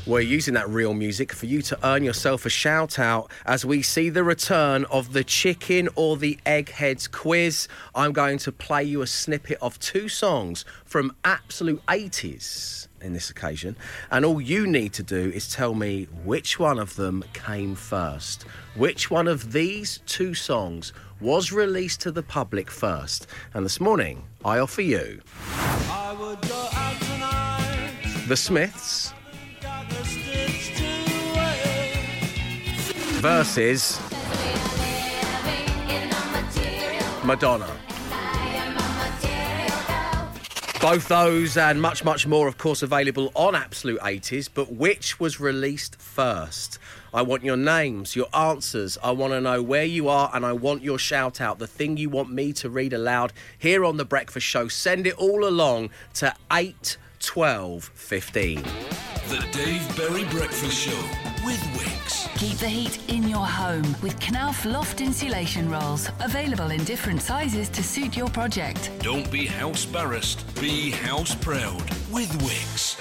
we're 0.08 0.22
using 0.22 0.54
that 0.54 0.70
real 0.70 0.94
music 0.94 1.34
for 1.34 1.48
you 1.48 1.62
to 1.62 1.78
earn 1.86 2.02
yourself 2.02 2.46
a 2.46 2.50
shout 2.50 2.98
out 2.98 3.30
as 3.46 3.66
we 3.66 3.82
see 3.82 4.10
the 4.10 4.24
return 4.24 4.86
of 4.86 5.12
the 5.12 5.24
chicken 5.24 5.90
or 5.96 6.16
the 6.16 6.40
eggheads 6.46 7.10
quiz. 7.10 7.68
I'm 7.94 8.14
going 8.14 8.38
to 8.40 8.54
play 8.54 8.86
you 8.86 9.02
a 9.02 9.08
snippet 9.08 9.58
of 9.62 9.78
two 9.80 10.08
songs 10.08 10.64
from 10.86 11.14
Absolute 11.26 11.86
80s 11.88 12.88
in 13.02 13.12
this 13.12 13.30
occasion. 13.30 13.76
And 14.10 14.24
all 14.24 14.40
you 14.40 14.66
need 14.66 14.94
to 14.94 15.04
do 15.04 15.30
is 15.36 15.50
tell 15.50 15.74
me 15.74 16.06
which 16.24 16.58
one 16.58 16.80
of 16.80 16.96
them 16.96 17.26
came 17.34 17.76
first. 17.76 18.44
Which 18.76 19.12
one 19.12 19.28
of 19.28 19.52
these 19.52 20.00
two 20.06 20.34
songs 20.34 20.94
was 21.20 21.52
released 21.52 22.00
to 22.02 22.12
the 22.12 22.24
public 22.24 22.72
first? 22.72 23.28
And 23.54 23.66
this 23.66 23.82
morning, 23.82 24.24
I 24.46 24.60
offer 24.60 24.82
you 24.82 25.20
I 25.52 26.16
would 26.18 26.42
go 26.48 26.70
out 26.72 27.02
tonight, 27.02 28.28
The 28.30 28.38
Smiths 28.38 29.14
versus 33.20 34.00
Madonna. 37.24 37.68
Both 40.80 41.08
those 41.08 41.58
and 41.58 41.82
much, 41.82 42.06
much 42.06 42.28
more, 42.28 42.48
of 42.48 42.60
course, 42.60 42.84
available 42.84 43.32
on 43.34 43.56
Absolute 43.56 44.00
80s. 44.00 44.48
But 44.54 44.72
which 44.72 45.20
was 45.20 45.40
released 45.40 46.00
first? 46.00 46.78
I 47.14 47.24
want 47.24 47.44
your 47.44 47.58
names, 47.58 48.16
your 48.16 48.28
answers. 48.34 48.98
I 49.04 49.12
want 49.12 49.34
to 49.34 49.42
know 49.42 49.64
where 49.64 49.84
you 49.84 50.08
are, 50.08 50.30
and 50.34 50.46
I 50.46 50.54
want 50.54 50.84
your 50.84 51.00
shout 51.00 51.42
out, 51.42 51.58
the 51.58 51.68
thing 51.68 51.98
you 51.98 52.10
want 52.10 52.32
me 52.32 52.54
to 52.54 52.70
read 52.70 52.94
aloud 52.94 53.34
here 53.58 53.84
on 53.84 53.98
The 53.98 54.06
Breakfast 54.06 54.46
Show. 54.46 54.68
Send 54.68 55.08
it 55.08 55.16
all 55.16 55.48
along 55.48 55.90
to 56.16 56.34
8 56.52 56.98
12 57.20 57.84
15. 57.84 58.62
The 59.28 59.46
Dave 59.52 59.98
Berry 59.98 60.26
Breakfast 60.26 60.78
Show 60.78 61.02
with 61.44 61.60
Wickes. 61.74 61.97
Keep 62.38 62.58
the 62.58 62.68
heat 62.68 63.10
in 63.10 63.28
your 63.28 63.48
home 63.48 63.96
with 64.04 64.20
Knauf 64.20 64.72
Loft 64.72 65.02
insulation 65.02 65.72
rolls. 65.72 66.12
Available 66.20 66.70
in 66.70 66.84
different 66.84 67.20
sizes 67.20 67.68
to 67.70 67.82
suit 67.82 68.16
your 68.16 68.28
project. 68.28 68.92
Don't 69.00 69.30
be 69.32 69.48
house 69.48 69.86
barrassed, 69.88 70.46
be 70.62 70.92
house 70.92 71.34
proud 71.34 71.82
with 72.12 72.30
Wickes. 72.44 72.96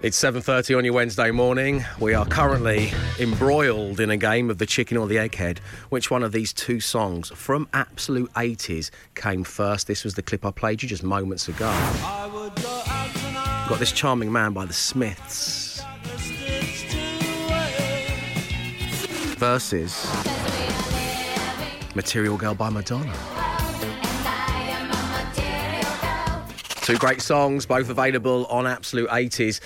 It's 0.00 0.16
7:30 0.16 0.76
on 0.76 0.84
your 0.84 0.94
Wednesday 0.94 1.32
morning. 1.32 1.84
We 1.98 2.14
are 2.14 2.24
currently 2.24 2.92
embroiled 3.18 3.98
in 3.98 4.10
a 4.10 4.16
game 4.16 4.48
of 4.48 4.58
the 4.58 4.66
chicken 4.66 4.96
or 4.96 5.08
the 5.08 5.16
egghead. 5.16 5.58
Which 5.88 6.08
one 6.08 6.22
of 6.22 6.30
these 6.30 6.52
two 6.52 6.78
songs 6.78 7.32
from 7.34 7.66
Absolute 7.72 8.32
80s 8.34 8.92
came 9.16 9.42
first? 9.42 9.88
This 9.88 10.04
was 10.04 10.14
the 10.14 10.22
clip 10.22 10.46
I 10.46 10.52
played 10.52 10.84
you 10.84 10.88
just 10.88 11.02
moments 11.02 11.48
ago. 11.48 11.68
I 11.68 12.30
would 12.32 12.54
go 12.62 12.82
out. 12.86 13.68
Got 13.68 13.80
this 13.80 13.90
charming 13.90 14.30
man 14.30 14.52
by 14.52 14.66
the 14.66 14.72
Smiths 14.72 15.69
versus 19.40 20.06
Material 21.94 22.36
Girl 22.36 22.54
by 22.54 22.68
Madonna. 22.68 23.14
Two 26.82 26.98
great 26.98 27.22
songs, 27.22 27.64
both 27.64 27.88
available 27.88 28.44
on 28.46 28.66
Absolute 28.66 29.08
80s. 29.08 29.60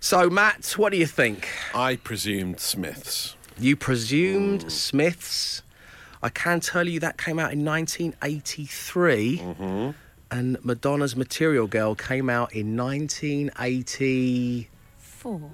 So, 0.00 0.30
Matt, 0.30 0.72
what 0.78 0.90
do 0.90 0.96
you 0.96 1.04
think? 1.04 1.46
I 1.74 1.96
presumed 1.96 2.60
Smiths. 2.60 3.36
You 3.58 3.76
presumed 3.76 4.72
Smiths. 4.72 5.60
I 6.22 6.30
can 6.30 6.60
tell 6.60 6.88
you 6.88 6.98
that 7.00 7.18
came 7.18 7.38
out 7.38 7.52
in 7.52 7.62
1983. 7.62 9.36
Mm-hmm. 9.36 9.90
And 10.30 10.64
Madonna's 10.64 11.14
Material 11.14 11.66
Girl 11.66 11.94
came 11.94 12.30
out 12.30 12.54
in 12.54 12.74
1984. 12.74 15.50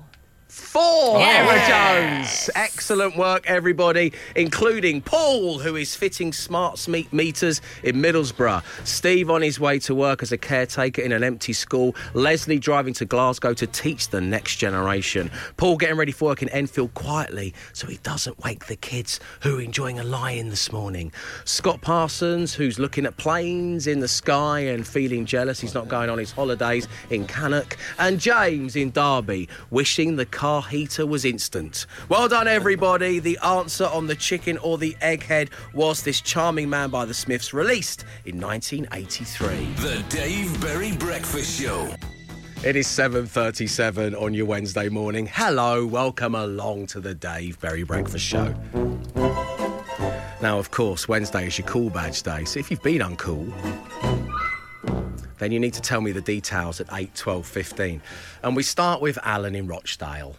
Four. 0.56 1.20
Emma 1.20 1.62
Jones. 1.68 2.48
Excellent 2.54 3.14
work, 3.14 3.44
everybody, 3.46 4.14
including 4.34 5.02
Paul, 5.02 5.58
who 5.58 5.76
is 5.76 5.94
fitting 5.94 6.32
smart 6.32 6.78
smeet 6.78 7.12
meters 7.12 7.60
in 7.82 7.96
Middlesbrough. 7.96 8.62
Steve 8.86 9.28
on 9.28 9.42
his 9.42 9.60
way 9.60 9.78
to 9.80 9.94
work 9.94 10.22
as 10.22 10.32
a 10.32 10.38
caretaker 10.38 11.02
in 11.02 11.12
an 11.12 11.22
empty 11.22 11.52
school. 11.52 11.94
Leslie 12.14 12.58
driving 12.58 12.94
to 12.94 13.04
Glasgow 13.04 13.52
to 13.52 13.66
teach 13.66 14.08
the 14.08 14.20
next 14.22 14.56
generation. 14.56 15.30
Paul 15.58 15.76
getting 15.76 15.98
ready 15.98 16.12
for 16.12 16.24
work 16.24 16.40
in 16.40 16.48
Enfield 16.48 16.94
quietly 16.94 17.52
so 17.74 17.86
he 17.86 17.98
doesn't 17.98 18.42
wake 18.42 18.64
the 18.64 18.76
kids 18.76 19.20
who 19.42 19.58
are 19.58 19.62
enjoying 19.62 19.98
a 19.98 20.04
lie-in 20.04 20.48
this 20.48 20.72
morning. 20.72 21.12
Scott 21.44 21.82
Parsons, 21.82 22.54
who's 22.54 22.78
looking 22.78 23.04
at 23.04 23.18
planes 23.18 23.86
in 23.86 24.00
the 24.00 24.08
sky 24.08 24.60
and 24.60 24.86
feeling 24.86 25.26
jealous 25.26 25.60
he's 25.60 25.74
not 25.74 25.88
going 25.88 26.08
on 26.08 26.16
his 26.16 26.32
holidays 26.32 26.88
in 27.10 27.26
Cannock. 27.26 27.76
And 27.98 28.18
James 28.18 28.74
in 28.74 28.90
Derby, 28.90 29.50
wishing 29.70 30.16
the 30.16 30.24
car 30.24 30.45
heater 30.46 31.06
was 31.06 31.24
instant. 31.24 31.86
Well 32.08 32.28
done, 32.28 32.48
everybody. 32.48 33.18
The 33.18 33.38
answer 33.44 33.86
on 33.86 34.06
the 34.06 34.14
chicken 34.14 34.58
or 34.58 34.78
the 34.78 34.96
egghead 35.02 35.50
was 35.74 36.02
this 36.02 36.20
charming 36.20 36.70
man 36.70 36.90
by 36.90 37.04
the 37.04 37.14
Smiths, 37.14 37.52
released 37.52 38.04
in 38.24 38.40
1983. 38.40 39.48
The 39.82 40.04
Dave 40.08 40.60
Berry 40.60 40.92
Breakfast 40.92 41.60
Show. 41.60 41.94
It 42.64 42.76
is 42.76 42.86
7:37 42.86 44.14
on 44.14 44.32
your 44.34 44.46
Wednesday 44.46 44.88
morning. 44.88 45.28
Hello, 45.30 45.84
welcome 45.84 46.34
along 46.34 46.86
to 46.88 47.00
the 47.00 47.14
Dave 47.14 47.60
Berry 47.60 47.82
Breakfast 47.82 48.24
Show. 48.24 48.54
Now, 50.42 50.58
of 50.58 50.70
course, 50.70 51.08
Wednesday 51.08 51.46
is 51.46 51.58
your 51.58 51.66
cool 51.66 51.90
badge 51.90 52.22
day. 52.22 52.44
So 52.44 52.60
if 52.60 52.70
you've 52.70 52.82
been 52.82 53.00
uncool, 53.00 53.52
then 55.38 55.52
you 55.52 55.60
need 55.60 55.74
to 55.74 55.80
tell 55.80 56.00
me 56.00 56.12
the 56.12 56.20
details 56.20 56.80
at 56.80 56.86
8, 56.92 57.14
12, 57.14 57.46
15. 57.46 58.02
And 58.42 58.56
we 58.56 58.62
start 58.62 59.00
with 59.00 59.18
Alan 59.22 59.54
in 59.54 59.66
Rochdale. 59.66 60.36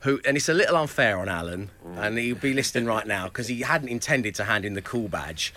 Who, 0.00 0.20
and 0.26 0.36
it's 0.36 0.50
a 0.50 0.52
little 0.52 0.76
unfair 0.76 1.16
on 1.18 1.30
Alan, 1.30 1.70
and 1.96 2.18
he'll 2.18 2.36
be 2.36 2.52
listening 2.52 2.84
right 2.84 3.06
now 3.06 3.24
because 3.24 3.48
he 3.48 3.62
hadn't 3.62 3.88
intended 3.88 4.34
to 4.34 4.44
hand 4.44 4.66
in 4.66 4.74
the 4.74 4.82
cool 4.82 5.08
badge, 5.08 5.54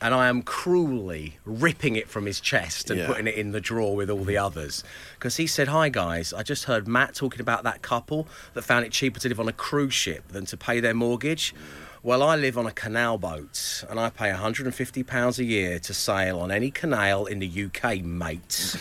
and 0.00 0.14
I 0.14 0.28
am 0.28 0.42
cruelly 0.42 1.38
ripping 1.44 1.96
it 1.96 2.08
from 2.08 2.24
his 2.26 2.38
chest 2.38 2.90
and 2.90 3.00
Yeah. 3.00 3.06
putting 3.08 3.26
it 3.26 3.34
in 3.34 3.50
the 3.50 3.60
drawer 3.60 3.96
with 3.96 4.08
all 4.08 4.22
the 4.22 4.38
others. 4.38 4.84
Because 5.14 5.36
he 5.38 5.48
said, 5.48 5.66
Hi 5.66 5.88
guys, 5.88 6.32
I 6.32 6.44
just 6.44 6.66
heard 6.66 6.86
Matt 6.86 7.16
talking 7.16 7.40
about 7.40 7.64
that 7.64 7.82
couple 7.82 8.28
that 8.54 8.62
found 8.62 8.84
it 8.86 8.92
cheaper 8.92 9.18
to 9.18 9.28
live 9.28 9.40
on 9.40 9.48
a 9.48 9.52
cruise 9.52 9.94
ship 9.94 10.28
than 10.28 10.46
to 10.46 10.56
pay 10.56 10.78
their 10.78 10.94
mortgage. 10.94 11.52
Well, 12.02 12.22
I 12.22 12.36
live 12.36 12.56
on 12.56 12.64
a 12.66 12.70
canal 12.70 13.18
boat 13.18 13.82
and 13.90 13.98
I 13.98 14.10
pay 14.10 14.30
£150 14.30 15.38
a 15.38 15.44
year 15.44 15.80
to 15.80 15.92
sail 15.92 16.38
on 16.38 16.52
any 16.52 16.70
canal 16.70 17.26
in 17.26 17.40
the 17.40 17.64
UK, 17.64 18.04
mate. 18.04 18.76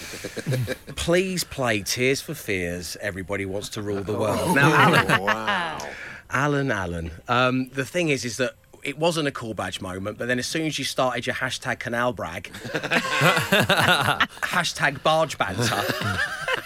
Please 0.96 1.44
play 1.44 1.82
Tears 1.82 2.22
for 2.22 2.36
Fears. 2.36 2.96
Everybody 3.02 3.48
wants 3.48 3.70
to 3.70 3.82
rule 3.82 4.04
the 4.04 4.14
world. 4.14 4.56
Now, 4.56 4.72
Alan, 4.72 5.24
wow. 5.24 5.80
Alan, 6.30 6.72
Alan. 6.72 7.10
Um, 7.28 7.70
the 7.70 7.86
thing 7.86 8.10
is, 8.10 8.24
is 8.24 8.38
that 8.38 8.54
it 8.84 9.00
wasn't 9.00 9.28
a 9.28 9.32
cool 9.32 9.56
badge 9.56 9.82
moment, 9.82 10.20
but 10.20 10.28
then 10.28 10.38
as 10.38 10.46
soon 10.46 10.68
as 10.68 10.78
you 10.78 10.86
started 10.86 11.26
your 11.26 11.36
hashtag 11.36 11.80
canal 11.80 12.14
brag, 12.14 12.52
hashtag 14.44 15.02
barge 15.02 15.40
banter, 15.40 15.84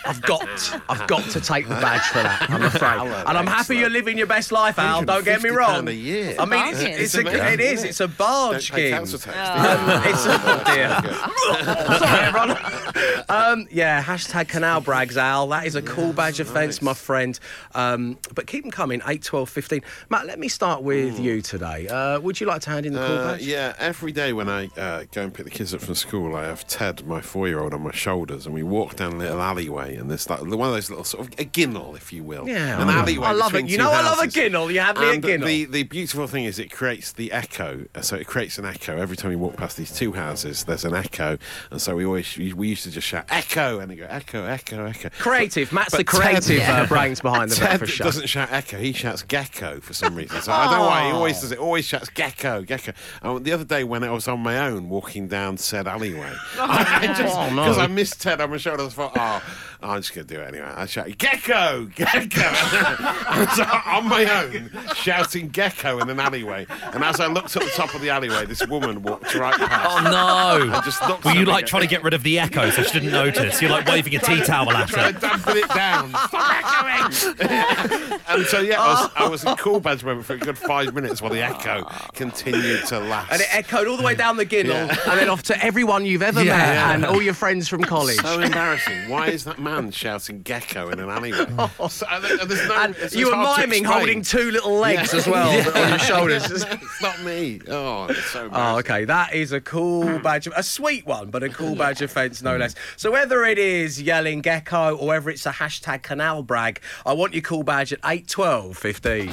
I've 0.05 0.21
got, 0.21 0.81
I've 0.89 1.07
got 1.07 1.23
to 1.31 1.41
take 1.41 1.67
the 1.67 1.75
badge 1.75 2.01
for 2.03 2.23
that. 2.23 2.49
I'm 2.49 2.63
afraid, 2.63 2.99
and 3.27 3.37
I'm 3.37 3.47
happy 3.47 3.77
you're 3.77 3.89
living 3.89 4.17
your 4.17 4.27
best 4.27 4.51
life, 4.51 4.79
Al. 4.79 5.03
Don't 5.03 5.23
get 5.25 5.41
me 5.41 5.49
wrong. 5.49 5.87
a 5.87 5.91
year. 5.91 6.35
I 6.39 6.45
mean, 6.45 6.67
it's, 6.73 6.81
it's 6.81 7.15
a, 7.15 7.19
amazing, 7.21 7.85
it 7.85 7.89
It's 7.89 7.99
a 7.99 8.07
barge 8.07 8.69
Don't 8.69 8.77
scheme. 8.77 8.91
council 8.93 9.19
tax. 9.19 9.35
do 9.35 9.61
you? 9.61 9.97
Um, 9.97 10.03
it's 10.05 10.25
oh 10.27 10.63
dear. 10.65 11.97
Sorry, 11.99 12.25
everyone. 12.25 13.25
Um, 13.29 13.67
yeah, 13.71 14.01
hashtag 14.03 14.47
canal 14.49 14.81
brags, 14.81 15.17
Al. 15.17 15.47
That 15.49 15.65
is 15.65 15.75
a 15.75 15.81
cool 15.81 16.13
badge 16.13 16.39
offence, 16.39 16.81
my 16.81 16.93
friend. 16.93 17.39
Um, 17.75 18.17
but 18.33 18.47
keep 18.47 18.63
them 18.63 18.71
coming. 18.71 19.01
8, 19.05 19.21
12, 19.23 19.49
15. 19.49 19.81
Matt, 20.09 20.25
let 20.25 20.39
me 20.39 20.47
start 20.47 20.83
with 20.83 21.19
you 21.19 21.41
today. 21.41 21.87
Uh, 21.87 22.19
would 22.19 22.39
you 22.39 22.47
like 22.47 22.61
to 22.61 22.69
hand 22.69 22.85
in 22.85 22.93
the 22.93 23.05
cool 23.05 23.17
Uh, 23.17 23.31
badge? 23.33 23.41
yeah, 23.45 23.73
every 23.79 24.11
day 24.11 24.33
when 24.33 24.49
I 24.49 24.67
uh, 24.77 25.03
go 25.11 25.23
and 25.23 25.33
pick 25.33 25.45
the 25.45 25.51
kids 25.51 25.73
up 25.73 25.81
from 25.81 25.95
school, 25.95 26.35
I 26.35 26.45
have 26.45 26.67
Ted, 26.67 27.05
my 27.05 27.21
four-year-old, 27.21 27.73
on 27.73 27.81
my 27.83 27.91
shoulders, 27.91 28.45
and 28.45 28.53
we 28.55 28.63
walk 28.63 28.95
down 28.95 29.13
a 29.13 29.17
little 29.17 29.41
alleyway, 29.41 29.90
and 29.95 30.09
there's 30.09 30.29
like 30.29 30.41
one 30.41 30.51
of 30.67 30.73
those 30.73 30.89
little 30.89 31.03
sort 31.05 31.27
of 31.27 31.39
a 31.39 31.45
ginnel, 31.45 31.95
if 31.95 32.11
you 32.13 32.23
will. 32.23 32.47
Yeah, 32.47 32.81
an 32.81 32.89
I- 32.89 32.99
alleyway. 33.01 33.27
I 33.27 33.31
love 33.33 33.55
it. 33.55 33.67
You 33.69 33.77
know 33.77 33.91
I 33.91 34.01
love 34.01 34.19
a 34.19 34.27
ginnel. 34.27 34.71
You 34.73 34.79
have 34.81 34.97
me 34.97 35.07
a 35.09 35.11
And 35.13 35.23
ginnel. 35.23 35.45
The, 35.45 35.65
the 35.65 35.83
beautiful 35.83 36.27
thing 36.27 36.45
is 36.45 36.59
it 36.59 36.71
creates 36.71 37.11
the 37.13 37.31
echo. 37.31 37.85
Uh, 37.95 38.01
So 38.01 38.15
it 38.15 38.27
creates 38.27 38.57
an 38.57 38.65
echo 38.65 38.97
every 38.97 39.15
time 39.17 39.31
you 39.31 39.37
walk 39.39 39.55
past 39.57 39.77
these 39.77 39.91
two 39.91 40.13
houses. 40.13 40.63
There's 40.65 40.85
an 40.85 40.93
echo, 40.95 41.37
and 41.71 41.81
so 41.81 41.95
we 41.95 42.05
always 42.05 42.37
we 42.37 42.67
used 42.69 42.83
to 42.83 42.91
just 42.91 43.07
shout 43.07 43.25
echo, 43.29 43.79
and 43.79 43.89
they 43.91 43.95
go 43.95 44.05
echo, 44.09 44.45
echo, 44.45 44.85
echo. 44.85 45.09
Creative. 45.19 45.71
Matt's 45.71 45.91
But 45.91 45.97
the 45.97 46.03
creative 46.03 46.59
Ted- 46.61 46.83
uh, 46.83 46.85
brains 46.95 47.21
behind 47.21 47.51
the 47.51 47.55
Ted 47.55 47.69
breakfast 47.79 47.93
show. 47.93 48.03
doesn't 48.03 48.27
shout 48.27 48.49
echo, 48.51 48.77
he 48.77 48.93
shouts 48.93 49.23
gecko 49.23 49.79
for 49.79 49.93
some 49.93 50.15
reason. 50.15 50.41
So 50.41 50.51
I 50.51 50.65
don't 50.65 50.73
know 50.79 50.85
why 50.87 51.05
he 51.07 51.11
always 51.11 51.39
does 51.41 51.51
it. 51.51 51.59
Always 51.59 51.85
shouts 51.85 52.09
gecko, 52.09 52.61
gecko. 52.63 52.93
And 53.21 53.43
the 53.45 53.51
other 53.53 53.63
day 53.65 53.83
when 53.83 54.03
I 54.03 54.11
was 54.11 54.27
on 54.27 54.39
my 54.41 54.57
own 54.67 54.89
walking 54.89 55.27
down 55.27 55.57
said 55.57 55.87
alleyway, 55.87 56.31
I 56.59 57.13
just 57.17 57.35
Oh, 57.37 57.49
no. 57.49 57.63
because 57.63 57.77
I 57.77 57.87
missed 57.87 58.21
Ted 58.21 58.41
on 58.41 58.49
my 58.49 58.57
shoulder, 58.57 58.83
I 58.83 58.89
thought, 58.89 59.13
oh, 59.15 59.41
I'm 59.83 59.99
just 60.01 60.13
gonna 60.13 60.25
do 60.27 60.39
it 60.39 60.47
anyway. 60.47 60.71
I 60.75 60.85
shout, 60.85 61.07
gecko, 61.17 61.85
gecko. 61.95 62.41
I 62.43 63.45
was 63.47 63.59
on 63.87 64.07
my 64.07 64.25
own 64.43 64.69
shouting 64.95 65.47
gecko 65.49 65.99
in 65.99 66.09
an 66.09 66.19
alleyway, 66.19 66.67
and 66.93 67.03
as 67.03 67.19
I 67.19 67.27
looked 67.27 67.55
at 67.55 67.63
the 67.63 67.69
top 67.69 67.93
of 67.95 68.01
the 68.01 68.09
alleyway, 68.09 68.45
this 68.45 68.65
woman 68.67 69.01
walked 69.01 69.33
right 69.35 69.55
past. 69.57 69.89
Oh 69.89 70.03
no! 70.03 70.71
I 70.73 70.81
just 70.85 71.01
looked 71.07 71.25
Were 71.25 71.31
you 71.31 71.45
like 71.45 71.65
trying 71.65 71.81
to 71.83 71.87
get 71.87 72.03
rid 72.03 72.13
of 72.13 72.23
the 72.23 72.37
echo 72.39 72.69
so 72.69 72.83
she 72.83 72.93
didn't 72.99 73.11
notice? 73.11 73.61
You're 73.61 73.71
like 73.71 73.87
waving 73.87 74.15
a 74.15 74.19
tea 74.19 74.41
towel 74.43 74.69
at 74.71 74.87
Trying 74.89 75.13
her. 75.15 75.19
to 75.19 75.27
dampen 75.27 75.57
it 75.57 75.69
down. 75.69 76.09
Stop 76.09 77.13
echoing. 77.43 78.19
and 78.29 78.45
so 78.45 78.59
yeah, 78.59 78.79
I 78.81 78.87
was, 78.93 79.11
I 79.15 79.27
was 79.29 79.43
in 79.45 79.55
cool 79.55 79.79
badge 79.79 80.03
moment 80.03 80.25
for 80.25 80.33
a 80.33 80.37
good 80.37 80.57
five 80.57 80.93
minutes 80.93 81.21
while 81.21 81.31
the 81.31 81.41
echo 81.41 81.83
continued 82.13 82.85
to 82.87 82.99
last. 82.99 83.31
And 83.31 83.41
it 83.41 83.47
echoed 83.55 83.87
all 83.87 83.97
the 83.97 84.03
way 84.03 84.15
down 84.15 84.37
the 84.37 84.45
ginnel 84.45 84.69
Yeah. 84.87 84.95
and 85.09 85.19
then 85.19 85.29
off 85.29 85.43
to 85.43 85.63
everyone 85.65 86.05
you've 86.05 86.21
ever 86.21 86.43
Yeah. 86.43 86.57
met 86.57 86.73
Yeah. 86.75 86.93
and 86.93 87.05
all 87.05 87.21
your 87.21 87.33
friends 87.33 87.67
from 87.67 87.81
college. 87.83 88.17
so 88.17 88.39
embarrassing. 88.39 89.09
Why 89.09 89.27
is 89.27 89.43
that 89.45 89.59
man 89.59 89.70
shouting 89.91 90.41
gecko 90.41 90.89
in 90.89 90.99
an 90.99 91.09
alleyway? 91.09 91.45
Oh, 91.79 91.87
so, 91.87 92.05
uh, 92.09 92.21
and 92.23 92.41
uh, 92.41 92.45
there's 92.45 92.67
no, 92.67 92.75
and 92.75 92.95
it's- 92.95 93.15
you 93.15 93.27
it's 93.27 93.35
were 93.35 93.57
miming 93.57 93.83
holding 93.83 94.21
two 94.21 94.51
little 94.51 94.73
legs 94.77 95.13
Yeah. 95.13 95.19
as 95.19 95.27
well 95.27 95.53
Yeah. 95.53 95.81
on 95.83 95.89
your 95.89 95.99
shoulders. 96.11 96.51
it's 96.51 97.01
not 97.01 97.21
me. 97.23 97.59
Oh, 97.67 98.05
it's 98.05 98.25
so 98.25 98.49
Oh, 98.51 98.77
okay. 98.79 99.05
That 99.05 99.33
is 99.33 99.51
a 99.51 99.61
cool 99.61 100.19
badge, 100.19 100.47
of, 100.47 100.53
a 100.55 100.63
sweet 100.63 101.05
one, 101.05 101.29
but 101.29 101.43
a 101.43 101.49
cool 101.49 101.75
badge 101.75 102.01
offence, 102.01 102.41
no 102.41 102.57
less. 102.57 102.75
So 102.97 103.11
whether 103.11 103.43
it 103.45 103.57
is 103.59 104.01
yelling 104.01 104.41
gecko 104.41 104.95
or 104.97 105.07
whether 105.07 105.29
it's 105.29 105.45
a 105.45 105.51
hashtag 105.51 106.03
canal 106.03 106.43
brag, 106.43 106.81
I 107.05 107.13
want 107.13 107.33
your 107.33 107.41
cool 107.43 107.63
badge 107.63 107.93
at 107.93 107.99
8, 108.05 108.27
12, 108.27 108.77
15. 108.77 109.27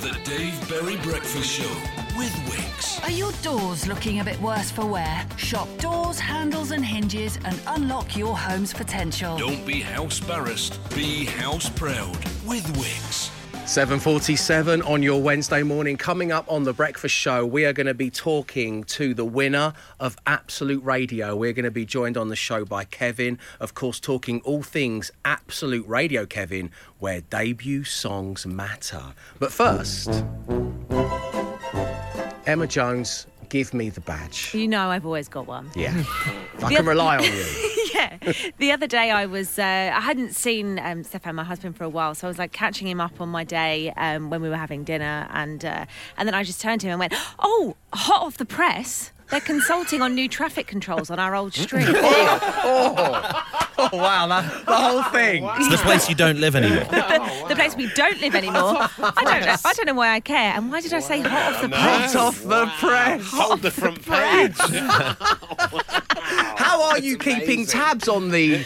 The 0.00 0.18
Dave 0.24 0.68
Berry 0.68 0.96
Breakfast 0.98 1.50
Show 1.50 1.68
with 2.16 2.32
Wickes. 2.48 2.79
Are 3.02 3.10
your 3.10 3.32
doors 3.42 3.86
looking 3.86 4.20
a 4.20 4.24
bit 4.24 4.40
worse 4.40 4.70
for 4.70 4.84
wear? 4.84 5.26
Shop 5.36 5.68
doors, 5.78 6.18
handles, 6.18 6.70
and 6.70 6.84
hinges 6.84 7.38
and 7.44 7.58
unlock 7.66 8.16
your 8.16 8.36
home's 8.36 8.74
potential. 8.74 9.38
Don't 9.38 9.66
be 9.66 9.80
house 9.80 10.20
embarrassed, 10.20 10.78
be 10.94 11.24
house 11.24 11.70
proud 11.70 12.16
with 12.46 12.64
Wickes. 12.76 13.30
7.47 13.64 14.86
on 14.86 15.02
your 15.02 15.22
Wednesday 15.22 15.62
morning. 15.62 15.96
Coming 15.96 16.30
up 16.32 16.44
on 16.50 16.64
The 16.64 16.72
Breakfast 16.72 17.14
Show, 17.14 17.46
we 17.46 17.64
are 17.64 17.72
going 17.72 17.86
to 17.86 17.94
be 17.94 18.10
talking 18.10 18.84
to 18.84 19.14
the 19.14 19.24
winner 19.24 19.74
of 19.98 20.16
Absolute 20.26 20.82
Radio. 20.84 21.36
We're 21.36 21.52
going 21.52 21.64
to 21.64 21.70
be 21.70 21.86
joined 21.86 22.16
on 22.16 22.28
the 22.28 22.36
show 22.36 22.64
by 22.64 22.84
Kevin, 22.84 23.38
of 23.60 23.74
course, 23.74 24.00
talking 24.00 24.40
all 24.44 24.62
things 24.62 25.10
Absolute 25.24 25.86
Radio, 25.86 26.26
Kevin, 26.26 26.70
where 26.98 27.20
debut 27.20 27.84
songs 27.84 28.44
matter. 28.44 29.14
But 29.38 29.52
first, 29.52 30.24
Emma 32.50 32.66
Jones, 32.66 33.26
give 33.48 33.72
me 33.72 33.90
the 33.90 34.00
badge. 34.00 34.52
You 34.54 34.66
know 34.66 34.88
I've 34.90 35.06
always 35.06 35.28
got 35.28 35.46
one. 35.46 35.70
Yeah. 35.76 36.02
I 36.62 36.74
can 36.74 36.84
rely 36.84 37.18
on 37.18 37.22
you. 37.24 37.90
yeah. 37.94 38.18
The 38.58 38.72
other 38.72 38.88
day 38.88 39.12
I 39.12 39.26
was, 39.26 39.56
uh, 39.58 39.62
I 39.62 40.00
hadn't 40.00 40.34
seen 40.34 40.80
um, 40.80 41.04
Stefan, 41.04 41.36
my 41.36 41.44
husband, 41.44 41.76
for 41.76 41.84
a 41.84 41.88
while, 41.88 42.14
so 42.16 42.26
I 42.26 42.28
was 42.28 42.38
like 42.38 42.50
catching 42.52 42.88
him 42.88 43.00
up 43.00 43.20
on 43.20 43.28
my 43.28 43.44
day 43.44 43.92
um, 43.96 44.30
when 44.30 44.42
we 44.42 44.48
were 44.48 44.56
having 44.56 44.82
dinner, 44.82 45.28
and 45.32 45.64
uh, 45.64 45.86
and 46.16 46.26
then 46.26 46.34
I 46.34 46.42
just 46.42 46.60
turned 46.60 46.80
to 46.82 46.88
him 46.88 46.92
and 46.94 47.00
went, 47.00 47.14
"Oh, 47.38 47.76
hot 47.92 48.22
off 48.22 48.36
the 48.36 48.44
press." 48.44 49.12
They're 49.30 49.38
consulting 49.40 50.02
on 50.02 50.16
new 50.16 50.28
traffic 50.28 50.66
controls 50.66 51.08
on 51.08 51.20
our 51.20 51.36
old 51.36 51.54
street. 51.54 51.86
Oh, 52.62 53.46
wow, 53.92 54.26
that, 54.26 54.66
the 54.66 54.74
whole 54.74 55.02
thing. 55.04 55.44
It's 55.56 55.68
the 55.70 55.76
place 55.78 56.08
you 56.08 56.14
don't 56.14 56.38
live 56.40 56.54
anymore. 56.56 56.84
the, 56.84 57.44
the 57.48 57.54
place 57.54 57.76
we 57.76 57.88
don't 57.94 58.20
live 58.20 58.34
anymore. 58.34 58.76
I 58.98 59.22
don't 59.24 59.46
know. 59.46 59.56
I 59.64 59.72
don't 59.74 59.86
know 59.86 59.94
why 59.94 60.10
I 60.14 60.20
care. 60.20 60.52
And 60.54 60.70
why 60.70 60.80
did 60.80 60.92
I 60.92 61.00
say 61.00 61.20
hot 61.20 61.54
off 61.54 61.62
the 61.62 61.68
press? 61.68 62.12
Hot 62.12 62.16
off 62.26 62.42
the 62.42 62.66
press. 62.78 63.22
Whole 63.30 63.56
different 63.56 64.02
page. 64.04 64.56
How 66.22 66.82
are 66.90 66.98
you 66.98 67.18
keeping 67.18 67.66
tabs 67.66 68.08
on 68.08 68.30
the 68.30 68.62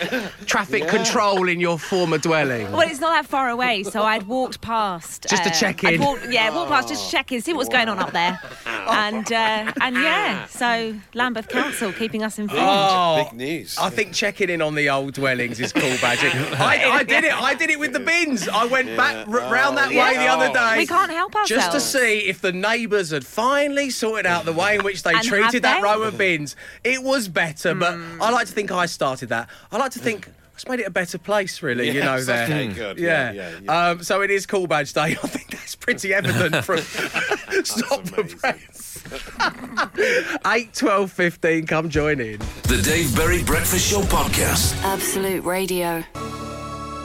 traffic 0.46 0.86
control 0.88 1.48
in 1.48 1.60
your 1.60 1.78
former 1.78 2.18
dwelling? 2.18 2.70
Well, 2.72 2.82
it's 2.88 3.00
not 3.00 3.10
that 3.12 3.26
far 3.26 3.48
away, 3.48 3.82
so 3.84 4.02
I'd 4.02 4.24
walked 4.24 4.60
past. 4.60 5.26
Just 5.28 5.44
to 5.44 5.50
check 5.50 5.84
in. 5.84 6.00
walked- 6.00 6.28
yeah, 6.30 6.54
walked 6.54 6.70
past 6.70 6.88
just 6.88 7.06
to 7.06 7.10
check 7.10 7.32
in, 7.32 7.40
see 7.40 7.52
what's 7.52 7.68
going 7.68 7.88
on 7.88 7.98
up 7.98 8.12
there, 8.12 8.38
and 8.66 9.32
uh, 9.32 9.72
and 9.80 9.96
yeah, 9.96 10.46
so 10.46 10.94
Lambeth 11.14 11.48
Council 11.48 11.92
keeping 11.92 12.22
us 12.22 12.38
informed. 12.38 12.64
Oh, 12.66 13.24
Big 13.24 13.32
news. 13.38 13.78
I 13.78 13.90
think 13.90 14.12
checking 14.12 14.50
in 14.50 14.60
on 14.60 14.74
the 14.74 14.90
old 14.90 15.03
dwellings 15.10 15.60
is 15.60 15.72
cool, 15.72 15.96
Badger. 16.00 16.28
I, 16.58 16.84
I 17.00 17.02
did 17.04 17.24
it. 17.24 17.32
I 17.34 17.54
did 17.54 17.70
it 17.70 17.78
with 17.78 17.92
the 17.92 18.00
bins. 18.00 18.48
I 18.48 18.64
went 18.66 18.96
back 18.96 19.26
r- 19.28 19.52
round 19.52 19.76
that 19.78 19.88
way 19.90 20.16
the 20.16 20.26
other 20.26 20.52
day. 20.52 20.78
We 20.78 20.86
can't 20.86 21.10
help 21.10 21.34
ourselves. 21.34 21.64
Just 21.64 21.72
to 21.72 21.80
see 21.80 22.20
if 22.20 22.40
the 22.40 22.52
neighbours 22.52 23.10
had 23.10 23.24
finally 23.26 23.90
sorted 23.90 24.26
out 24.26 24.44
the 24.44 24.52
way 24.52 24.76
in 24.76 24.84
which 24.84 25.02
they 25.02 25.12
And 25.14 25.22
treated 25.22 25.62
that 25.62 25.74
they? 25.74 25.78
Hmm. 25.78 25.84
row 25.84 26.02
of 26.02 26.16
bins. 26.18 26.56
It 26.82 27.02
was 27.02 27.28
better, 27.28 27.74
but 27.74 27.98
I 28.20 28.30
like 28.30 28.46
to 28.46 28.52
think 28.52 28.70
I 28.70 28.86
started 28.86 29.28
that. 29.30 29.48
I 29.72 29.78
like 29.78 29.92
to 29.92 29.98
think 29.98 30.28
it's 30.54 30.68
made 30.68 30.78
it 30.80 30.86
a 30.86 30.90
better 30.90 31.18
place, 31.18 31.62
really. 31.62 31.88
you 31.88 31.94
know, 32.00 32.14
Yes, 32.14 32.26
there. 32.26 32.46
good. 32.72 32.98
Yeah. 32.98 33.32
Yeah, 33.32 33.50
yeah, 33.50 33.58
yeah. 33.64 33.88
Um, 33.90 34.02
so 34.04 34.22
it 34.22 34.30
is 34.30 34.46
Cool 34.46 34.66
Badge 34.68 34.92
Day. 34.92 35.00
I 35.22 35.26
think 35.26 35.50
that's 35.50 35.74
pretty 35.74 36.14
evident 36.14 36.64
from 36.64 36.78
Stop 37.64 38.04
the 38.04 38.20
amazing. 38.20 38.60
Press. 39.02 40.38
8, 40.46 40.74
12, 40.74 41.12
15, 41.12 41.66
come 41.66 41.88
join 41.88 42.20
in. 42.20 42.38
The 42.64 42.80
Dave 42.84 43.14
Berry 43.16 43.42
Breakfast 43.42 43.90
Show 43.90 44.02
Podcast. 44.02 44.80
Absolute 44.82 45.44
Radio. 45.44 46.02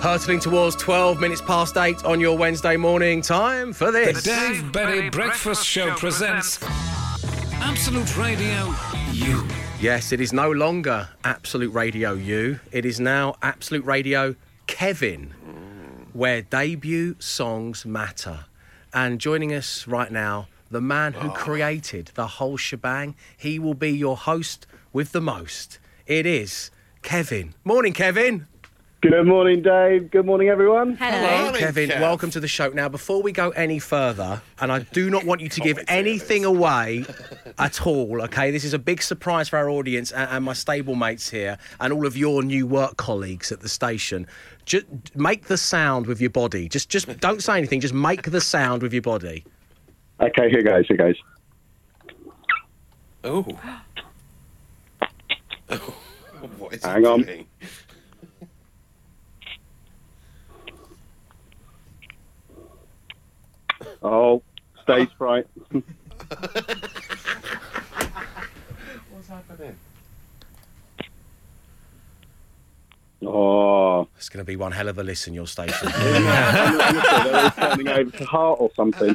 Hurtling 0.01 0.39
towards 0.39 0.75
12 0.77 1.19
minutes 1.19 1.41
past 1.41 1.75
8 1.75 2.05
on 2.05 2.19
your 2.21 2.37
Wednesday 2.37 2.77
morning. 2.77 3.21
Time 3.21 3.73
for 3.73 3.91
this. 3.91 4.23
The 4.23 4.29
this. 4.29 4.61
Dave 4.61 4.71
Berry 4.71 5.09
Breakfast 5.09 5.65
Show 5.65 5.93
presents 5.95 6.59
Absolute 7.55 8.15
Radio 8.17 8.73
You. 9.11 9.45
Yes, 9.81 10.11
it 10.11 10.21
is 10.21 10.31
no 10.31 10.51
longer 10.51 11.09
Absolute 11.23 11.73
Radio 11.73 12.13
You. 12.13 12.59
It 12.71 12.85
is 12.85 12.99
now 12.99 13.35
Absolute 13.41 13.83
Radio 13.85 14.35
Kevin, 14.67 15.33
where 16.13 16.41
debut 16.43 17.15
songs 17.19 17.85
matter. 17.85 18.45
And 18.93 19.19
joining 19.19 19.53
us 19.53 19.85
right 19.87 20.11
now, 20.11 20.47
the 20.71 20.81
man 20.81 21.13
who 21.13 21.29
created 21.31 22.11
the 22.15 22.27
whole 22.27 22.57
shebang. 22.57 23.15
He 23.37 23.59
will 23.59 23.73
be 23.73 23.91
your 23.91 24.17
host 24.17 24.67
with 24.93 25.11
the 25.11 25.21
most. 25.21 25.79
It 26.05 26.25
is 26.25 26.71
Kevin. 27.01 27.53
Morning, 27.63 27.93
Kevin. 27.93 28.47
Good 29.01 29.27
morning, 29.27 29.61
Dave. 29.61 30.11
Good 30.11 30.25
morning, 30.25 30.49
everyone. 30.49 30.97
Hello. 30.97 31.43
Morning, 31.43 31.61
Kevin, 31.61 31.89
Kev. 31.89 32.01
welcome 32.01 32.31
to 32.31 32.41
the 32.41 32.49
show. 32.49 32.67
Now, 32.67 32.89
before 32.89 33.21
we 33.21 33.31
go 33.31 33.51
any 33.51 33.79
further, 33.79 34.41
and 34.59 34.73
I 34.73 34.79
do 34.79 35.09
not 35.09 35.23
want 35.23 35.39
you 35.39 35.47
to 35.47 35.61
give 35.61 35.79
anything 35.87 36.43
away 36.43 37.05
at 37.57 37.87
all, 37.87 38.21
okay? 38.23 38.51
This 38.51 38.65
is 38.65 38.73
a 38.73 38.79
big 38.79 39.01
surprise 39.01 39.47
for 39.47 39.57
our 39.57 39.69
audience 39.69 40.11
and, 40.11 40.29
and 40.29 40.43
my 40.43 40.51
stable 40.51 40.95
mates 40.95 41.29
here 41.29 41.57
and 41.79 41.93
all 41.93 42.05
of 42.05 42.17
your 42.17 42.43
new 42.43 42.67
work 42.67 42.97
colleagues 42.97 43.53
at 43.53 43.61
the 43.61 43.69
station. 43.69 44.27
Just 44.65 44.85
make 45.15 45.45
the 45.45 45.57
sound 45.57 46.05
with 46.05 46.19
your 46.19 46.29
body. 46.29 46.67
Just, 46.67 46.89
just 46.89 47.07
don't 47.21 47.41
say 47.41 47.57
anything. 47.57 47.79
Just 47.79 47.93
make 47.93 48.31
the 48.31 48.41
sound 48.41 48.81
with 48.81 48.91
your 48.91 49.01
body. 49.01 49.45
Okay, 50.21 50.49
here 50.49 50.63
goes. 50.63 50.87
Here 50.87 50.97
goes. 50.97 51.15
Oh. 53.21 53.41
what 56.57 56.73
is 56.73 56.85
Hang 56.85 57.05
on. 57.05 57.21
doing? 57.23 57.45
Oh, 64.01 64.41
stage 64.83 65.09
fright. 65.17 65.45
What's 69.11 69.27
happening? 69.27 69.75
Oh, 73.25 74.07
It's 74.15 74.29
going 74.29 74.39
to 74.39 74.47
be 74.47 74.55
one 74.55 74.71
hell 74.71 74.87
of 74.87 74.97
a 74.97 75.03
listen, 75.03 75.33
your 75.33 75.47
station. 75.47 75.87
honestly, 75.95 76.21
they're 76.21 77.43
all 77.43 77.51
turning 77.51 77.87
over 77.89 78.11
to 78.17 78.25
heart 78.25 78.59
or 78.61 78.71
something. 78.75 79.09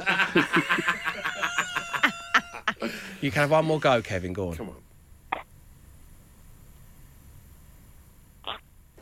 you 3.20 3.30
can 3.30 3.40
have 3.40 3.50
one 3.50 3.64
more 3.64 3.80
go, 3.80 4.02
Kevin. 4.02 4.32
Go 4.34 4.50
on. 4.50 4.56
Come 4.56 4.68
on. 4.68 4.76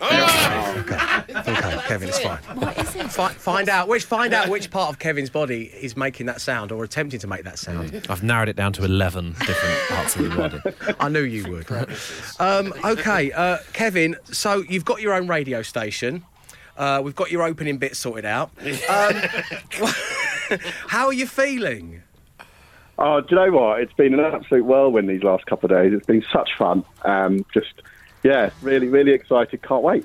Okay, 0.03 1.79
Kevin, 1.87 2.09
it's 2.09 2.19
fine. 2.19 2.39
What 2.57 2.77
is 2.79 2.97
it? 2.97 3.11
Fi- 3.11 3.33
find 3.33 3.69
out 3.69 3.89
which 3.89 4.05
find 4.05 4.35
out 4.35 4.49
which 4.49 4.71
part 4.71 4.91
of 4.91 4.99
Kevin's 4.99 5.31
body 5.31 5.65
is 5.81 5.97
making 5.97 6.27
that 6.27 6.41
sound 6.41 6.73
or 6.73 6.83
attempting 6.85 7.21
to 7.21 7.27
make 7.27 7.45
that 7.45 7.59
sound. 7.59 8.05
I've 8.09 8.23
narrowed 8.23 8.49
it 8.49 8.57
down 8.57 8.73
to 8.75 8.85
11 8.85 9.33
different 9.47 9.79
parts 9.89 10.17
of 10.17 10.25
the 10.25 10.37
body. 10.37 10.97
I 10.99 11.09
knew 11.09 11.23
you 11.23 11.51
would. 11.51 11.71
Um, 12.41 12.73
okay, 12.85 13.33
uh, 13.33 13.59
Kevin. 13.73 14.17
So 14.25 14.65
you've 14.69 14.85
got 14.85 15.01
your 15.01 15.15
own 15.15 15.29
radio 15.29 15.63
station. 15.63 16.25
Uh, 16.77 17.01
we've 17.05 17.15
got 17.15 17.31
your 17.31 17.43
opening 17.43 17.77
bit 17.79 17.97
sorted 17.97 18.25
out. 18.25 18.51
Um, 18.89 19.15
how 20.89 21.07
are 21.07 21.13
you 21.13 21.27
feeling? 21.27 22.03
Oh, 22.99 23.21
do 23.21 23.27
you 23.31 23.37
know 23.37 23.53
what? 23.53 23.81
It's 23.81 23.93
been 23.93 24.15
an 24.15 24.21
absolute 24.21 24.65
whirlwind 24.65 25.09
these 25.09 25.23
last 25.23 25.47
couple 25.47 25.71
of 25.71 25.77
days. 25.77 25.93
It's 25.93 26.07
been 26.07 26.25
such 26.33 26.51
fun. 26.59 26.85
Um, 27.05 27.45
just, 27.53 27.83
yeah, 28.23 28.51
really, 28.63 28.89
really 28.89 29.13
excited. 29.13 29.63
Can't 29.63 29.83
wait. 29.83 30.05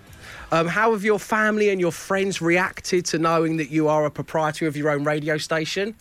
Um, 0.51 0.67
how 0.67 0.93
have 0.93 1.03
your 1.03 1.19
family 1.19 1.69
and 1.69 1.80
your 1.82 1.91
friends 1.91 2.41
reacted 2.41 3.06
to 3.08 3.19
knowing 3.19 3.58
that 3.58 3.69
you 3.69 3.88
are 3.89 4.06
a 4.06 4.12
proprietor 4.12 4.67
of 4.67 4.77
your 4.77 4.89
own 4.89 5.03
radio 5.03 5.38
station? 5.38 5.95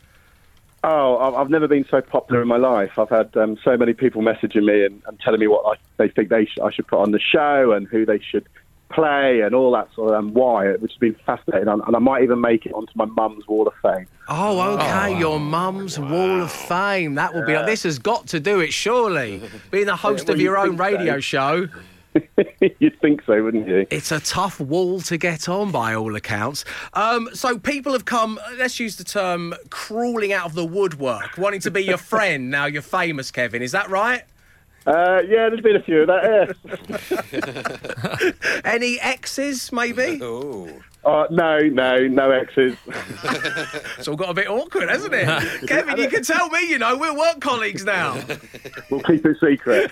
Oh, 0.84 1.34
I've- 1.36 1.50
never 1.50 1.66
been 1.66 1.86
so 1.90 2.00
popular 2.00 2.42
in 2.42 2.48
my 2.48 2.58
life. 2.58 2.96
I've 2.96 3.08
had 3.08 3.36
um, 3.36 3.58
so 3.64 3.76
many 3.76 3.92
people 3.92 4.22
messaging 4.22 4.64
me 4.66 4.84
and, 4.84 5.02
and 5.06 5.18
telling 5.18 5.40
me 5.40 5.48
what 5.48 5.64
I, 5.66 5.80
they 5.96 6.08
think 6.08 6.28
they 6.28 6.44
sh- 6.44 6.58
I 6.62 6.70
should 6.70 6.86
put 6.86 7.00
on 7.00 7.10
the 7.10 7.18
show 7.18 7.72
and 7.72 7.88
who 7.88 8.06
they 8.06 8.20
should 8.20 8.46
play 8.88 9.40
and 9.40 9.52
all 9.52 9.72
that 9.72 9.88
sort 9.96 10.14
of 10.14 10.18
and 10.20 10.32
why, 10.32 10.74
which 10.74 10.92
has 10.92 10.98
been 10.98 11.16
fascinating. 11.26 11.66
And, 11.66 11.82
and 11.84 11.96
I 11.96 11.98
might 11.98 12.22
even 12.22 12.40
make 12.40 12.66
it 12.66 12.72
onto 12.72 12.92
my 12.94 13.06
mum's 13.06 13.48
wall 13.48 13.66
of 13.66 13.74
fame. 13.82 14.06
Oh, 14.28 14.74
okay. 14.74 15.18
Your 15.18 15.40
mum's 15.40 15.98
wall 15.98 16.42
of 16.42 16.52
fame. 16.52 17.16
That 17.16 17.34
will 17.34 17.44
be. 17.44 17.54
This 17.66 17.82
has 17.82 17.98
got 17.98 18.28
to 18.28 18.38
do 18.38 18.60
it, 18.60 18.72
surely. 18.72 19.42
Being 19.72 19.86
the 19.86 19.96
host 19.96 20.28
well, 20.28 20.34
of 20.34 20.40
your 20.40 20.54
you'd 20.56 20.60
own 20.62 20.78
think 20.78 20.78
so. 20.78 20.84
radio 20.98 21.20
show. 21.20 21.68
You'd 22.78 23.00
think 23.00 23.22
so, 23.24 23.42
wouldn't 23.42 23.68
you? 23.68 23.86
It's 23.90 24.12
a 24.12 24.20
tough 24.20 24.60
wall 24.60 25.00
to 25.02 25.16
get 25.16 25.48
on 25.48 25.72
by 25.72 25.94
all 25.94 26.14
accounts. 26.16 26.64
Um, 26.94 27.28
so 27.32 27.58
people 27.58 27.92
have 27.92 28.04
come, 28.04 28.40
let's 28.58 28.78
use 28.80 28.96
the 28.96 29.04
term, 29.04 29.54
crawling 29.70 30.32
out 30.32 30.46
of 30.46 30.54
the 30.54 30.64
woodwork, 30.64 31.36
wanting 31.38 31.60
to 31.60 31.70
be 31.70 31.82
your 31.82 31.98
friend. 32.12 32.50
Now 32.50 32.66
you're 32.66 32.82
famous, 32.82 33.30
Kevin. 33.30 33.62
Is 33.62 33.72
that 33.72 33.88
right? 33.90 34.22
Uh, 34.86 35.20
yeah, 35.26 35.48
there's 35.48 35.60
been 35.60 35.74
a 35.74 35.82
few 35.82 36.02
of 36.02 36.06
that. 36.06 36.54
Yeah. 37.32 38.60
Any 38.64 39.00
exes, 39.00 39.72
maybe? 39.72 40.20
Oh. 40.22 40.68
Uh, 41.06 41.24
no, 41.30 41.60
no, 41.60 42.08
no 42.08 42.32
exes. 42.32 42.76
It's 43.98 44.08
all 44.08 44.16
got 44.16 44.28
a 44.28 44.34
bit 44.34 44.48
awkward, 44.48 44.88
hasn't 44.90 45.14
it? 45.14 45.26
Kevin, 45.68 45.96
you 45.98 46.08
can 46.08 46.24
tell 46.24 46.48
me, 46.50 46.68
you 46.68 46.78
know, 46.78 46.96
we're 46.96 47.16
work 47.16 47.40
colleagues 47.40 47.84
now. 47.84 48.20
We'll 48.90 49.02
keep 49.02 49.24
it 49.26 49.36
secret. 49.40 49.90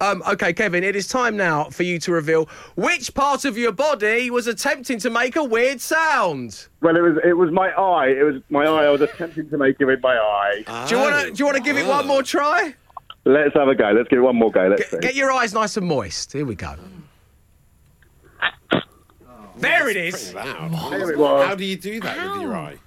um, 0.00 0.22
okay, 0.30 0.52
Kevin, 0.52 0.82
it 0.84 0.96
is 0.96 1.06
time 1.06 1.36
now 1.36 1.64
for 1.64 1.82
you 1.82 1.98
to 2.00 2.12
reveal 2.12 2.48
which 2.76 3.12
part 3.14 3.44
of 3.44 3.58
your 3.58 3.72
body 3.72 4.30
was 4.30 4.46
attempting 4.46 4.98
to 5.00 5.10
make 5.10 5.36
a 5.36 5.44
weird 5.44 5.80
sound. 5.80 6.66
well, 6.80 6.96
it 6.96 7.00
was 7.00 7.18
it 7.24 7.34
was 7.34 7.50
my 7.50 7.68
eye. 7.70 8.08
It 8.08 8.22
was 8.22 8.42
my 8.48 8.64
eye. 8.64 8.84
I 8.86 8.90
was 8.90 9.02
attempting 9.02 9.50
to 9.50 9.58
make 9.58 9.76
it 9.80 9.84
with 9.84 10.02
my 10.02 10.16
eye. 10.16 10.86
Do 10.88 10.94
you 10.96 11.00
want 11.02 11.26
to? 11.26 11.32
Do 11.32 11.38
you 11.38 11.44
want 11.44 11.56
to 11.58 11.62
give 11.62 11.76
it 11.76 11.86
one 11.86 12.06
more 12.06 12.22
try? 12.22 12.74
Let's 13.24 13.54
have 13.54 13.68
a 13.68 13.74
go. 13.74 13.90
Let's 13.90 14.08
give 14.08 14.20
it 14.20 14.22
one 14.22 14.36
more 14.36 14.50
go. 14.50 14.68
Let's 14.68 14.90
see. 14.90 14.98
Get 15.00 15.14
your 15.14 15.30
eyes 15.30 15.52
nice 15.52 15.76
and 15.76 15.86
moist. 15.86 16.32
Here 16.32 16.46
we 16.46 16.54
go. 16.54 16.74
There 19.58 19.88
it 19.88 19.96
is. 19.96 20.34
Loud. 20.34 20.92
There 20.92 21.10
it 21.10 21.18
was. 21.18 21.46
How 21.46 21.54
do 21.54 21.64
you 21.64 21.76
do 21.76 22.00
that 22.00 22.16
with 22.16 22.42
your 22.42 22.54
eye? 22.54 22.78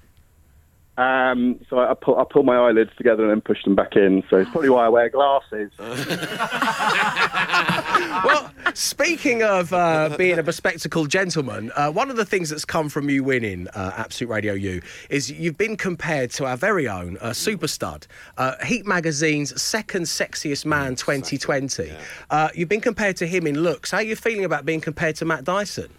Um, 0.98 1.60
so 1.70 1.80
I, 1.80 1.92
I, 1.92 1.94
pull, 1.94 2.20
I 2.20 2.26
pull 2.30 2.44
my 2.44 2.58
eyelids 2.58 2.92
together 2.98 3.24
and 3.24 3.32
then 3.32 3.42
push 3.42 3.64
them 3.64 3.76
back 3.76 3.96
in. 3.96 4.24
So 4.30 4.38
it's 4.38 4.52
probably 4.52 4.70
why 4.70 4.86
I 4.86 4.90
wear 4.90 5.10
glasses. 5.10 5.72
Well, 8.24 8.52
speaking 8.74 9.42
of 9.42 9.74
uh, 9.74 10.16
being 10.18 10.38
a 10.38 10.44
bespectacled 10.44 11.10
gentleman, 11.10 11.72
uh, 11.76 11.92
one 11.92 12.10
of 12.10 12.18
the 12.18 12.26
things 12.26 12.50
that's 12.50 12.66
come 12.66 12.90
from 12.90 13.10
you 13.10 13.24
winning 13.24 13.68
uh, 13.70 13.94
Absolute 13.98 14.30
Radio 14.30 14.54
You 14.54 14.82
is 15.10 15.32
you've 15.32 15.58
been 15.58 15.76
compared 15.76 16.30
to 16.32 16.46
our 16.46 16.58
very 16.58 16.88
own 16.88 17.18
uh, 17.18 17.34
super 17.34 17.68
stud, 17.68 18.06
uh, 18.38 18.64
Heat 18.64 18.86
Magazine's 18.86 19.60
second 19.60 20.04
sexiest 20.04 20.66
man 20.66 20.96
2020. 20.96 21.92
Uh, 22.30 22.50
you've 22.54 22.70
been 22.70 22.82
compared 22.82 23.18
to 23.18 23.26
him 23.26 23.48
in 23.48 23.62
looks. 23.62 23.92
How 23.92 23.98
are 23.98 24.04
you 24.04 24.16
feeling 24.16 24.46
about 24.46 24.66
being 24.66 24.82
compared 24.82 25.16
to 25.18 25.26
Matt 25.26 25.44
Dyson? 25.44 25.90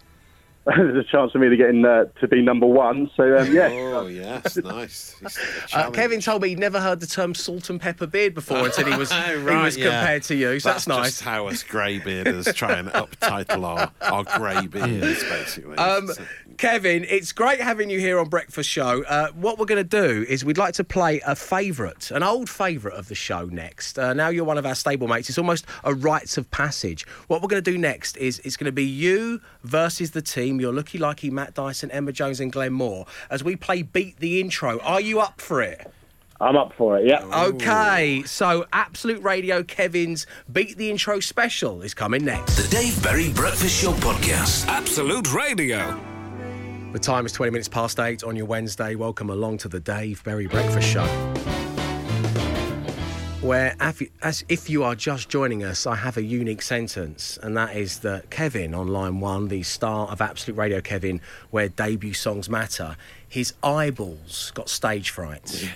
There's 0.77 0.95
a 0.95 1.03
chance 1.03 1.33
for 1.33 1.39
me 1.39 1.49
to 1.49 1.57
get 1.57 1.69
in 1.69 1.83
uh, 1.83 2.05
to 2.21 2.27
be 2.27 2.41
number 2.41 2.65
one. 2.65 3.11
So 3.17 3.37
um, 3.37 3.53
yeah. 3.53 3.67
Oh, 3.69 4.07
yes, 4.07 4.55
nice. 4.57 5.15
Uh. 5.73 5.89
Kevin 5.89 6.21
told 6.21 6.41
me 6.41 6.49
he'd 6.49 6.59
never 6.59 6.79
heard 6.79 6.99
the 6.99 7.07
term 7.07 7.33
salt 7.33 7.69
and 7.69 7.81
pepper 7.81 8.05
beard 8.05 8.33
before 8.35 8.65
until 8.65 8.85
he 8.85 8.95
was, 8.95 9.11
he 9.25 9.35
was 9.37 9.75
yeah. 9.75 9.85
compared 9.89 10.23
to 10.23 10.35
you. 10.35 10.59
So 10.59 10.69
that's, 10.69 10.87
nice. 10.87 11.05
just 11.05 11.21
how 11.21 11.47
us 11.47 11.63
greybearders 11.63 12.53
try 12.53 12.77
and 12.77 12.89
uptitle 12.89 13.63
our, 13.63 13.91
our 14.01 14.23
greybeards, 14.23 15.23
basically. 15.23 15.77
Um, 15.77 16.07
So- 16.07 16.23
Kevin, 16.57 17.05
it's 17.09 17.31
great 17.31 17.59
having 17.59 17.89
you 17.89 17.99
here 17.99 18.19
on 18.19 18.29
Breakfast 18.29 18.69
Show. 18.69 19.03
Uh, 19.03 19.29
what 19.29 19.57
we're 19.57 19.65
going 19.65 19.83
to 19.83 19.83
do 19.83 20.23
is 20.29 20.45
we'd 20.45 20.57
like 20.57 20.75
to 20.75 20.83
play 20.83 21.19
a 21.25 21.35
favourite, 21.35 22.11
an 22.11 22.21
old 22.21 22.49
favourite 22.49 22.97
of 22.97 23.07
the 23.07 23.15
show 23.15 23.45
next. 23.45 23.97
Uh, 23.97 24.13
now 24.13 24.29
you're 24.29 24.45
one 24.45 24.57
of 24.57 24.65
our 24.65 24.73
stablemates. 24.73 25.29
It's 25.29 25.37
almost 25.37 25.65
a 25.83 25.93
rites 25.93 26.37
of 26.37 26.49
passage. 26.51 27.07
What 27.27 27.41
we're 27.41 27.47
going 27.47 27.63
to 27.63 27.71
do 27.71 27.77
next 27.77 28.17
is 28.17 28.39
it's 28.45 28.55
going 28.55 28.65
to 28.65 28.71
be 28.71 28.85
you 28.85 29.41
versus 29.63 30.11
the 30.11 30.21
team. 30.21 30.52
You're 30.59 30.73
Looky 30.73 30.99
Likey, 30.99 31.31
Matt 31.31 31.53
Dyson, 31.53 31.91
Emma 31.91 32.11
Jones, 32.11 32.39
and 32.39 32.51
Glenn 32.51 32.73
Moore 32.73 33.05
as 33.29 33.43
we 33.43 33.55
play 33.55 33.81
Beat 33.81 34.17
the 34.19 34.39
Intro. 34.39 34.79
Are 34.79 35.01
you 35.01 35.19
up 35.19 35.39
for 35.41 35.61
it? 35.61 35.91
I'm 36.41 36.57
up 36.57 36.73
for 36.73 36.97
it. 36.97 37.07
Yeah. 37.07 37.23
Okay, 37.47 38.23
so 38.25 38.65
Absolute 38.73 39.23
Radio 39.23 39.63
Kevin's 39.63 40.27
Beat 40.51 40.77
the 40.77 40.89
Intro 40.89 41.19
special 41.19 41.81
is 41.81 41.93
coming 41.93 42.25
next. 42.25 42.55
The 42.55 42.67
Dave 42.69 43.01
Berry 43.01 43.31
Breakfast 43.31 43.81
Show 43.81 43.93
Podcast. 43.93 44.67
Absolute 44.67 45.33
Radio. 45.33 45.99
The 46.91 46.99
time 46.99 47.25
is 47.25 47.31
20 47.31 47.51
minutes 47.51 47.69
past 47.69 47.99
eight 47.99 48.23
on 48.23 48.35
your 48.35 48.45
Wednesday. 48.45 48.95
Welcome 48.95 49.29
along 49.29 49.59
to 49.59 49.69
the 49.69 49.79
Dave 49.79 50.23
Berry 50.23 50.47
Breakfast 50.47 50.87
Show. 50.87 51.05
Where, 53.43 53.75
af- 53.81 54.01
as 54.21 54.45
if 54.47 54.69
you 54.69 54.83
are 54.83 54.95
just 54.95 55.27
joining 55.27 55.63
us, 55.65 55.85
I 55.85 55.95
have 55.95 56.15
a 56.15 56.23
unique 56.23 56.61
sentence, 56.61 57.37
and 57.43 57.57
that 57.57 57.75
is 57.75 57.99
that 57.99 58.29
Kevin 58.29 58.73
on 58.73 58.87
line 58.87 59.19
one, 59.19 59.49
the 59.49 59.63
star 59.63 60.07
of 60.07 60.21
Absolute 60.21 60.57
Radio 60.57 60.79
Kevin, 60.79 61.19
where 61.51 61.67
debut 61.67 62.13
songs 62.13 62.49
matter, 62.49 62.95
his 63.27 63.53
eyeballs 63.61 64.51
got 64.55 64.69
stage 64.69 65.09
fright. 65.09 65.69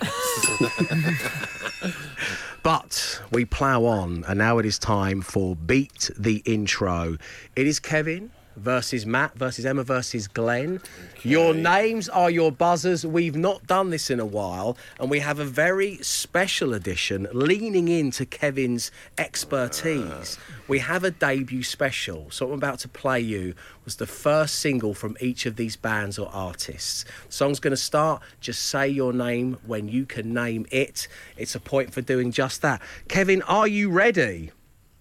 But 2.64 3.22
we 3.30 3.44
plough 3.44 3.84
on, 3.84 4.24
and 4.26 4.38
now 4.38 4.58
it 4.58 4.66
is 4.66 4.78
time 4.78 5.22
for 5.22 5.56
Beat 5.56 6.10
the 6.18 6.42
Intro. 6.44 7.16
It 7.56 7.66
is 7.66 7.78
Kevin 7.78 8.30
versus 8.58 9.06
Matt 9.06 9.34
versus 9.36 9.64
Emma 9.64 9.82
versus 9.82 10.28
Glenn. 10.28 10.80
Your 11.22 11.54
names 11.54 12.08
are 12.08 12.30
your 12.30 12.52
buzzers. 12.52 13.06
We've 13.06 13.36
not 13.36 13.66
done 13.66 13.90
this 13.90 14.10
in 14.10 14.20
a 14.20 14.26
while, 14.26 14.76
and 15.00 15.10
we 15.10 15.20
have 15.20 15.38
a 15.38 15.44
very 15.44 15.96
special 15.98 16.74
edition 16.74 17.28
leaning 17.32 17.88
into 17.88 18.26
Kevin's 18.26 18.90
expertise. 19.16 20.38
Uh. 20.38 20.52
We 20.68 20.80
have 20.80 21.02
a 21.02 21.10
debut 21.10 21.62
special. 21.62 22.30
So, 22.30 22.46
what 22.46 22.52
I'm 22.52 22.58
about 22.58 22.78
to 22.80 22.88
play 22.88 23.20
you 23.20 23.54
was 23.84 23.96
the 23.96 24.06
first 24.06 24.56
single 24.56 24.92
from 24.92 25.16
each 25.20 25.46
of 25.46 25.56
these 25.56 25.76
bands 25.76 26.18
or 26.18 26.28
artists. 26.30 27.04
The 27.04 27.32
song's 27.32 27.58
going 27.58 27.72
to 27.72 27.76
start. 27.76 28.22
Just 28.40 28.66
say 28.66 28.86
your 28.88 29.14
name 29.14 29.56
when 29.66 29.88
you 29.88 30.04
can 30.04 30.34
name 30.34 30.66
it. 30.70 31.08
It's 31.36 31.54
a 31.54 31.60
point 31.60 31.94
for 31.94 32.02
doing 32.02 32.32
just 32.32 32.60
that. 32.62 32.82
Kevin, 33.08 33.40
are 33.42 33.66
you 33.66 33.88
ready? 33.90 34.50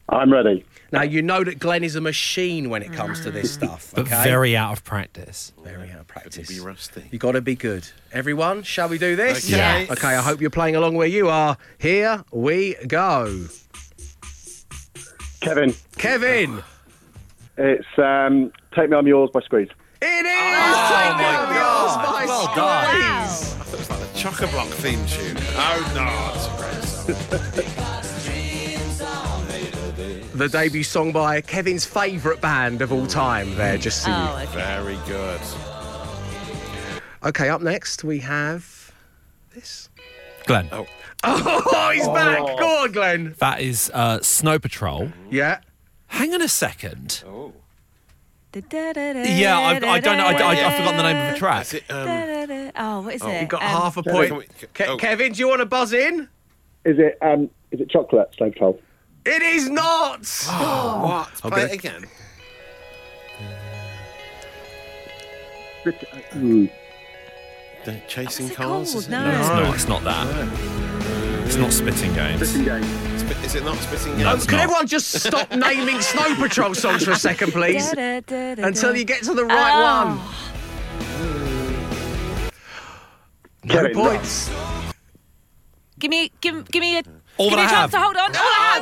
I'm 0.09 0.31
ready. 0.31 0.65
Now 0.91 1.01
you 1.01 1.21
know 1.21 1.43
that 1.43 1.59
Glenn 1.59 1.83
is 1.83 1.95
a 1.95 2.01
machine 2.01 2.69
when 2.69 2.81
it 2.81 2.93
comes 2.93 3.19
to 3.21 3.31
this 3.31 3.53
stuff. 3.53 3.91
But 3.93 4.07
very 4.07 4.55
out 4.55 4.71
of 4.71 4.83
practice. 4.85 5.51
very 5.63 5.91
out 5.91 5.99
of 5.99 6.07
practice. 6.07 6.47
be 6.47 6.61
rusty. 6.61 7.03
You 7.11 7.19
got 7.19 7.33
to 7.33 7.41
be 7.41 7.55
good. 7.55 7.87
Everyone, 8.13 8.63
shall 8.63 8.87
we 8.87 8.97
do 8.97 9.17
this? 9.17 9.45
Okay. 9.45 9.57
Yes. 9.57 9.91
Okay. 9.91 10.15
I 10.15 10.21
hope 10.21 10.39
you're 10.39 10.49
playing 10.49 10.77
along 10.77 10.95
where 10.95 11.07
you 11.07 11.27
are. 11.27 11.57
Here 11.77 12.23
we 12.31 12.75
go. 12.87 13.47
Kevin, 15.41 15.73
Kevin. 15.97 16.63
it's 17.57 17.85
um, 17.97 18.51
"Take 18.73 18.89
Me 18.89 18.97
I'm 18.97 19.07
Yours" 19.07 19.29
by 19.33 19.41
Squeeze. 19.41 19.69
It 20.01 20.05
is. 20.05 20.77
Take 20.89 21.17
Me 21.17 21.25
Up 21.25 21.49
Yours 21.49 21.95
by 22.05 22.25
Well 22.27 22.55
done. 22.55 23.27
Squeeze. 23.27 23.79
It's 23.79 23.89
like 23.89 23.99
the 23.99 24.17
Chock 24.17 24.41
a 24.41 24.47
Block 24.47 24.67
theme 24.67 25.05
tune. 25.05 25.37
Oh, 25.55 25.91
no. 25.95 26.31
It's 26.33 27.07
a 27.09 27.13
great 27.15 27.65
song. 27.77 28.03
The 30.37 30.47
debut 30.47 30.83
song 30.83 31.11
by 31.11 31.41
Kevin's 31.41 31.83
favourite 31.83 32.39
band 32.41 32.83
of 32.83 32.93
all 32.93 33.07
time. 33.07 33.55
There, 33.55 33.75
just 33.77 34.03
so 34.03 34.09
you- 34.09 34.15
Oh, 34.15 34.39
okay. 34.43 34.53
Very 34.53 34.97
good. 35.07 35.41
Okay, 37.23 37.49
up 37.49 37.61
next 37.61 38.03
we 38.03 38.19
have 38.19 38.91
this. 39.55 39.89
Glenn, 40.45 40.69
Oh, 40.71 40.85
Oh, 41.23 41.91
he's 41.91 42.07
back. 42.07 42.37
Go 42.37 42.83
on, 42.83 42.91
Glenn. 42.91 43.35
that 43.39 43.61
is 43.61 43.89
uh, 43.95 44.21
Snow 44.21 44.59
Patrol. 44.59 45.11
Yeah. 45.31 45.59
Hang 46.05 46.33
on 46.35 46.41
a 46.43 46.47
second. 46.47 47.23
oh. 47.27 47.53
Yeah, 48.53 49.59
I, 49.59 49.71
I 49.87 49.99
don't 49.99 50.17
know. 50.17 50.25
I, 50.25 50.31
I, 50.33 50.67
I've 50.67 50.75
forgotten 50.77 50.97
the 50.97 51.03
name 51.03 51.27
of 51.27 51.33
the 51.33 51.39
track. 51.39 51.61
Is 51.63 51.73
it, 51.75 51.83
um, 51.89 52.71
Oh, 52.75 53.01
what 53.01 53.13
is 53.15 53.23
it? 53.23 53.41
You've 53.41 53.49
got 53.49 53.61
Um, 53.63 53.67
half 53.69 53.97
a 53.97 54.03
point. 54.03 54.35
we- 54.37 54.45
Ke- 54.73 54.87
oh. 54.87 54.97
Kevin, 54.97 55.33
do 55.33 55.39
you 55.39 55.47
want 55.47 55.59
to 55.61 55.65
buzz 55.65 55.93
in? 55.93 56.27
Is 56.85 56.97
it 56.99 57.17
um, 57.21 57.49
is 57.71 57.81
it 57.81 57.89
chocolate? 57.89 58.29
Snow 58.37 58.49
Patrol. 58.51 58.79
It 59.27 59.41
is 59.41 59.69
not. 59.69 60.25
what? 60.47 61.33
Play 61.53 61.63
it 61.63 61.71
again. 61.73 62.05
Mm. 65.85 66.71
The 67.85 68.01
Chasing 68.07 68.45
What's 68.47 68.53
it 68.53 68.55
Cars? 68.55 68.65
called? 68.65 68.83
is 69.03 69.07
it? 69.07 69.11
No. 69.11 69.31
No, 69.31 69.39
it's 69.39 69.47
not. 69.49 69.75
It's 69.75 69.87
not 69.87 70.03
that. 70.03 71.45
It's 71.45 71.55
not 71.55 71.71
spitting 71.71 72.13
games. 72.13 72.49
Spi- 72.49 73.45
Is 73.45 73.55
it 73.55 73.63
not 73.63 73.77
Spitting 73.77 74.17
No, 74.17 74.23
Games? 74.31 74.35
it's 74.35 74.45
Can 74.47 74.57
not. 74.57 74.63
everyone 74.63 74.87
just 74.87 75.11
stop 75.23 75.49
naming 75.55 76.01
Snow 76.01 76.35
Patrol 76.35 76.73
songs 76.73 77.03
for 77.05 77.11
a 77.11 77.15
second, 77.15 77.53
please? 77.53 77.89
Until 77.93 78.95
you 78.97 79.05
get 79.05 79.23
to 79.23 79.33
the 79.33 79.45
right 79.45 79.71
Oh. 79.73 80.07
one. 80.07 80.19
No 83.63 83.73
Kevin, 83.75 83.93
points. 83.93 84.49
Give 85.99 86.11
me, 86.11 86.31
give, 86.41 86.69
give 86.69 86.81
me 86.81 86.97
a, 86.99 87.03
All 87.37 87.49
give 87.49 87.57
that 87.57 87.57
me 87.57 87.61
a 87.63 87.65
I 87.65 87.69
chance 87.69 87.91
have. 87.91 87.91
to 87.91 87.99
hold 87.99 88.15
on. 88.17 88.35
All 88.35 88.41
I 88.41 88.81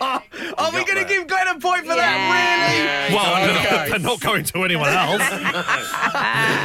have. 0.00 0.22
Are 0.58 0.70
we 0.72 0.84
going 0.84 0.98
to 0.98 1.04
give 1.04 1.26
Glenn 1.26 1.48
a 1.48 1.58
point 1.58 1.82
for 1.86 1.94
Yeah. 1.94 1.96
that, 1.96 3.10
Well, 3.12 3.34
they're 3.44 3.54
not- 3.54 3.66
Okay. 3.66 3.88
they're 3.90 3.98
not 3.98 4.20
going 4.20 4.44
to 4.44 4.64
anyone 4.64 4.88
else. 5.04 5.22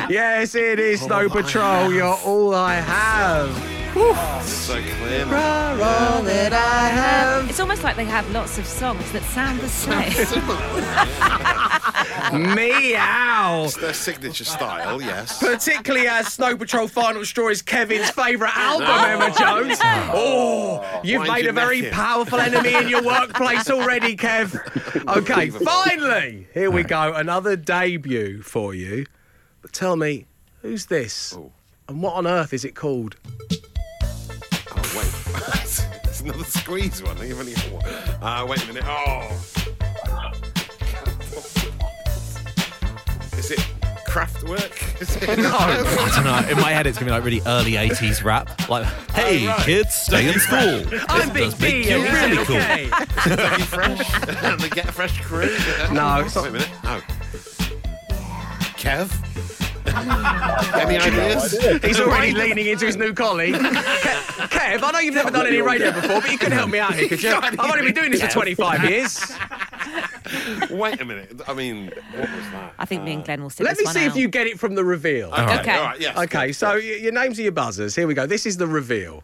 Yes, 0.10 0.56
it 0.56 0.80
is 0.80 1.02
Snow 1.02 1.30
Patrol. 1.30 1.92
You're 1.94 2.08
all 2.26 2.54
I 2.56 2.76
have. 2.76 3.50
Oh, 3.96 4.40
it's 4.42 4.50
so 4.52 4.74
clear. 4.82 5.26
now. 5.28 5.72
All 6.16 6.24
that 6.24 6.52
I 6.52 6.90
um, 6.90 6.96
have. 6.96 7.50
It's 7.50 7.60
almost 7.60 7.84
like 7.84 7.96
they 7.96 8.06
have 8.06 8.28
lots 8.32 8.58
of 8.58 8.66
songs 8.66 9.12
that 9.12 9.22
sound 9.24 9.60
the 9.60 9.70
same. 9.70 10.12
Meow. 12.34 13.64
It's 13.66 13.78
their 13.78 13.94
signature 13.94 14.44
style, 14.44 15.02
yes. 15.02 15.40
Particularly 15.40 16.08
as 16.08 16.34
Snow 16.34 16.58
Patrol 16.58 16.88
Final 16.88 17.26
Straw 17.26 17.50
is 17.50 17.62
Kevin's 17.62 18.10
favourite 18.12 18.56
album, 18.56 18.88
Emma 18.88 19.34
Jones. 19.38 19.80
Oh, 20.16 21.02
you've 21.04 21.22
Wind 21.22 21.34
made 21.34 21.44
your 21.44 21.52
a 21.52 21.54
very 21.54 21.82
neck 21.82 21.92
powerful 21.94 22.40
enemy 22.40 22.74
in 22.76 22.88
your 22.88 23.04
workplace 23.04 23.70
already, 23.70 24.16
Kev. 24.16 24.54
Okay, 25.18 25.50
finally, 25.50 26.48
here 26.54 26.70
we 26.70 26.84
go. 26.84 27.14
Another 27.14 27.56
debut 27.56 28.42
for 28.42 28.74
you. 28.74 29.06
But 29.62 29.74
tell 29.74 29.96
me, 29.96 30.26
who's 30.62 30.88
this? 30.88 31.34
Oh. 31.38 31.52
And 31.88 32.02
what 32.02 32.14
on 32.16 32.28
earth 32.28 32.54
is 32.54 32.64
it 32.66 32.76
called? 32.76 33.16
Oh, 34.72 34.94
wait. 34.96 35.12
There's 36.04 36.22
another 36.22 36.44
squeeze 36.44 37.02
one. 37.04 37.18
You've 37.26 37.40
only 37.40 37.54
got 37.54 37.72
one. 37.72 37.86
Uh, 38.22 38.46
wait 38.48 38.64
a 38.64 38.68
minute. 38.68 38.84
Oh. 38.86 39.63
Is 43.44 43.52
it 43.52 43.60
Kraftwerk? 44.08 45.02
Is 45.02 45.16
it? 45.18 45.24
I 45.30 46.12
don't 46.16 46.24
know. 46.24 46.50
In 46.50 46.60
my 46.62 46.72
head, 46.72 46.88
it's 46.88 46.98
gonna 46.98 47.08
be 47.12 47.16
like 47.16 47.24
really 47.26 47.42
early 47.46 47.74
'80s 47.74 48.24
rap. 48.24 48.70
Like, 48.70 48.86
hey 49.12 49.46
Oh, 49.46 49.50
right. 49.50 49.66
kids, 49.66 49.94
stay 49.94 50.28
in 50.32 50.40
school. 50.40 50.84
I'm 51.10 51.30
This 51.30 51.30
Big 51.30 51.44
does 51.52 51.60
make 51.60 51.84
D. 51.84 51.90
you 51.90 51.96
and 51.98 52.32
really 52.32 52.38
it's 52.38 52.48
cool. 52.48 52.56
okay. 52.58 52.86
Dougie 52.90 53.62
Fresh 53.64 54.44
and 54.44 54.60
the 54.62 54.70
Get 54.70 54.86
Fresh 54.94 55.22
crew. 55.22 55.50
No, 55.92 56.22
it's 56.22 56.36
Wait 56.36 56.48
a 56.48 56.52
minute. 56.52 56.70
Oh. 56.84 57.02
Kev? 58.78 59.12
Any 60.76 60.98
ideas? 60.98 61.52
He's 61.84 62.00
already 62.00 62.32
leaning 62.34 62.68
into 62.68 62.86
his 62.86 62.98
new 62.98 63.14
collie. 63.14 63.52
Ke- 63.52 63.58
Kev, 64.50 64.82
I 64.84 64.92
know 64.92 65.00
you've 65.00 65.14
never 65.16 65.32
done 65.32 65.48
any 65.48 65.62
radio 65.62 65.92
before, 65.92 66.22
but 66.22 66.32
you 66.32 66.38
can 66.38 66.52
help 66.52 66.70
me 66.70 66.80
out 66.80 66.94
here, 66.96 67.08
could 67.08 67.22
you? 67.22 67.34
I've 67.34 67.60
only 67.60 67.84
been 67.84 67.94
doing 67.94 68.12
this 68.12 68.22
for 68.22 68.30
25 68.30 68.84
years. 68.90 69.32
Wait 70.72 71.00
a 71.02 71.06
minute. 71.06 71.42
I 71.48 71.54
mean, 71.54 71.86
what 71.88 72.30
was 72.30 72.52
that? 72.52 72.74
I 72.80 72.86
think 72.86 73.04
me 73.04 73.14
and 73.14 73.24
Glenn 73.24 73.42
will 73.42 73.50
sit 73.50 73.64
Let 73.66 73.72
this 73.78 73.80
me 73.82 73.86
one 73.86 73.94
see 73.96 74.06
if 74.06 74.16
you 74.16 74.28
get 74.28 74.48
it 74.48 74.60
from 74.60 74.76
the 74.76 74.84
reveal. 74.84 75.30
Okay, 75.32 75.60
Okay. 75.60 75.72
all 75.78 75.84
right, 75.84 76.00
yes. 76.00 76.18
Okay, 76.18 76.48
good. 76.48 76.54
so 76.56 76.74
y- 76.74 77.00
your 77.02 77.12
names 77.14 77.40
are 77.40 77.44
your 77.44 77.52
buzzers. 77.52 77.96
Here 77.96 78.08
we 78.08 78.14
go. 78.14 78.26
This 78.26 78.46
is 78.46 78.58
the 78.58 78.68
reveal. 78.68 79.24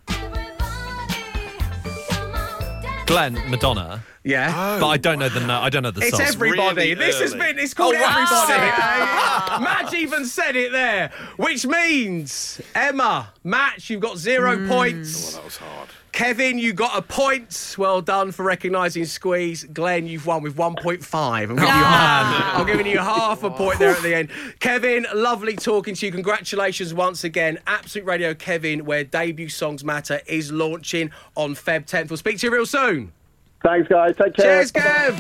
Glenn, 3.05 3.33
Madonna, 3.49 4.03
Yeah. 4.23 4.77
but 4.79 4.87
I 4.87 4.97
don't 4.97 5.17
know 5.17 5.29
the 5.29 5.39
no, 5.39 5.59
I 5.59 5.69
don't 5.71 5.81
know 5.81 5.89
the 5.89 6.01
It's 6.01 6.11
song. 6.11 6.21
everybody. 6.27 6.93
really 6.93 6.93
this 6.95 7.19
has 7.19 7.33
early. 7.33 7.53
been. 7.53 7.59
It's 7.59 7.73
called 7.73 7.95
Oh, 7.97 8.03
everybody. 8.03 8.71
Uh, 8.71 9.59
Madge 9.63 9.95
even 9.95 10.25
said 10.25 10.55
it 10.55 10.71
there, 10.71 11.09
which 11.37 11.65
means 11.65 12.61
Emma, 12.75 13.33
Match, 13.43 13.89
you've 13.89 14.01
got 14.01 14.19
zero 14.19 14.59
Well, 14.59 14.67
points. 14.67 15.33
that 15.33 15.43
was 15.43 15.57
hard. 15.57 15.89
Kevin, 16.11 16.57
you 16.59 16.73
got 16.73 16.97
a 16.97 17.01
point. 17.01 17.75
Well 17.77 18.01
done 18.01 18.31
for 18.31 18.43
recognising 18.43 19.05
Squeeze. 19.05 19.63
Glenn, 19.65 20.07
you've 20.07 20.25
won 20.25 20.43
with 20.43 20.55
1.5. 20.55 21.15
I'm 21.15 21.47
giving, 21.47 21.65
you 21.65 21.67
half, 21.67 22.55
I'm 22.55 22.67
giving 22.67 22.85
you 22.87 22.97
half 22.97 23.43
a 23.43 23.49
point 23.49 23.79
there 23.79 23.91
at 23.91 24.01
the 24.01 24.15
end. 24.15 24.29
Kevin, 24.59 25.05
lovely 25.13 25.55
talking 25.55 25.95
to 25.95 26.05
you. 26.05 26.11
Congratulations 26.11 26.93
once 26.93 27.23
again. 27.23 27.59
Absolute 27.67 28.05
Radio 28.05 28.33
Kevin, 28.33 28.85
where 28.85 29.03
debut 29.03 29.49
songs 29.49 29.83
matter, 29.83 30.21
is 30.25 30.51
launching 30.51 31.11
on 31.35 31.55
Feb 31.55 31.85
10th. 31.85 32.09
We'll 32.09 32.17
speak 32.17 32.39
to 32.39 32.47
you 32.47 32.53
real 32.53 32.65
soon. 32.65 33.11
Thanks, 33.63 33.87
guys. 33.87 34.15
Take 34.15 34.35
care. 34.35 34.63
Cheers, 34.63 34.71
Kev. 34.71 35.15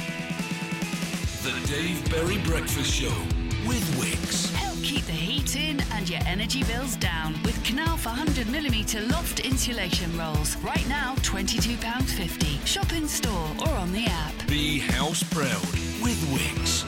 The 1.43 1.67
Dave 1.67 2.11
Berry 2.11 2.37
Breakfast 2.39 2.93
Show 2.93 3.38
energy 6.49 6.73
bills 6.73 6.95
down 6.95 7.33
with 7.43 7.55
Knauf 7.63 8.11
100mm 8.11 9.11
loft 9.11 9.39
insulation 9.41 10.17
rolls. 10.17 10.55
Right 10.57 10.87
now, 10.87 11.13
£22.50. 11.17 12.65
Shop 12.65 12.91
in 12.93 13.07
store 13.07 13.49
or 13.61 13.69
on 13.75 13.91
the 13.91 14.05
app. 14.05 14.33
Be 14.47 14.79
house 14.79 15.21
proud 15.21 15.61
with 16.01 16.17
Wickes. 16.31 16.85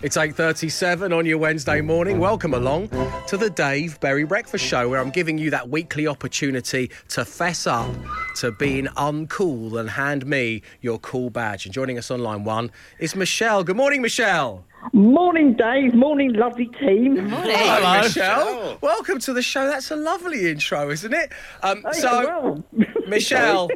It's 0.00 0.16
8.37 0.16 1.16
on 1.16 1.26
your 1.26 1.38
Wednesday 1.38 1.80
morning. 1.80 2.18
Welcome 2.18 2.54
along 2.54 2.88
to 3.26 3.36
the 3.36 3.50
Dave 3.50 3.98
Berry 4.00 4.24
Breakfast 4.24 4.64
Show, 4.64 4.88
where 4.88 5.00
I'm 5.00 5.10
giving 5.10 5.38
you 5.38 5.50
that 5.50 5.68
weekly 5.68 6.06
opportunity 6.06 6.90
to 7.08 7.24
fess 7.24 7.66
up 7.66 7.90
to 8.36 8.52
being 8.52 8.86
uncool 8.96 9.78
and 9.78 9.90
hand 9.90 10.26
me 10.26 10.62
your 10.80 10.98
cool 11.00 11.30
badge. 11.30 11.64
And 11.64 11.74
joining 11.74 11.98
us 11.98 12.10
on 12.10 12.22
line 12.22 12.44
one 12.44 12.70
is 12.98 13.14
Michelle. 13.14 13.64
Good 13.64 13.76
morning, 13.76 14.02
Michelle. 14.02 14.64
Morning, 14.92 15.54
Dave. 15.54 15.94
Morning, 15.94 16.32
lovely 16.32 16.66
team. 16.66 17.16
Hello, 17.28 18.00
Michelle. 18.02 18.78
Welcome 18.80 19.18
to 19.20 19.32
the 19.32 19.42
show. 19.42 19.66
That's 19.66 19.90
a 19.90 19.96
lovely 19.96 20.48
intro, 20.50 20.90
isn't 20.90 21.12
it? 21.12 21.30
Um, 21.62 21.82
Hey, 21.92 22.00
so, 22.00 22.24
well. 22.24 22.64
Michelle, 23.08 23.68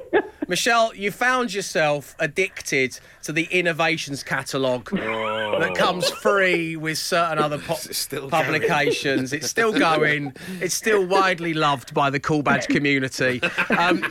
Michelle, 0.52 0.94
you 0.94 1.10
found 1.10 1.54
yourself 1.54 2.14
addicted 2.18 3.00
to 3.22 3.32
the 3.32 3.44
innovations 3.44 4.22
catalogue 4.22 4.90
that 4.90 5.74
comes 5.74 6.10
free 6.10 6.76
with 6.76 6.98
certain 6.98 7.38
other 7.38 7.56
po- 7.56 7.72
It's 7.72 7.96
still 7.96 8.28
going. 8.28 8.44
publications. 8.44 9.32
It's 9.32 9.48
still 9.48 9.72
going. 9.72 10.34
It's 10.60 10.74
still 10.74 11.06
widely 11.06 11.54
loved 11.54 11.94
by 11.94 12.10
the 12.10 12.20
Cool 12.20 12.42
Badge 12.42 12.66
community. 12.66 13.40
Um, 13.78 14.04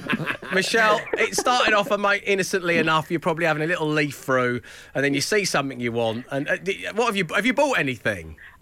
Michelle, 0.51 0.99
it 1.13 1.35
started 1.35 1.75
off 1.75 1.95
mate, 1.99 2.23
innocently 2.25 2.79
enough. 2.79 3.11
You're 3.11 3.19
probably 3.19 3.45
having 3.45 3.61
a 3.61 3.67
little 3.67 3.87
leaf 3.87 4.17
through, 4.17 4.61
and 4.95 5.05
then 5.05 5.13
you 5.13 5.21
see 5.21 5.45
something 5.45 5.79
you 5.79 5.91
want. 5.91 6.25
And 6.31 6.49
uh, 6.49 6.57
what 6.95 7.05
have 7.05 7.15
you 7.15 7.27
have 7.35 7.45
you 7.45 7.53
bought 7.53 7.77
anything? 7.77 8.37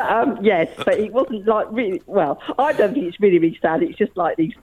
um, 0.00 0.38
yes, 0.42 0.68
but 0.76 0.94
it 0.94 1.12
wasn't 1.12 1.44
like 1.46 1.66
really. 1.70 2.02
Well, 2.06 2.40
I 2.56 2.72
don't 2.72 2.94
think 2.94 3.06
it's 3.06 3.18
really, 3.20 3.38
really 3.38 3.58
sad. 3.60 3.82
It's 3.82 3.98
just 3.98 4.16
like 4.16 4.36
these 4.36 4.54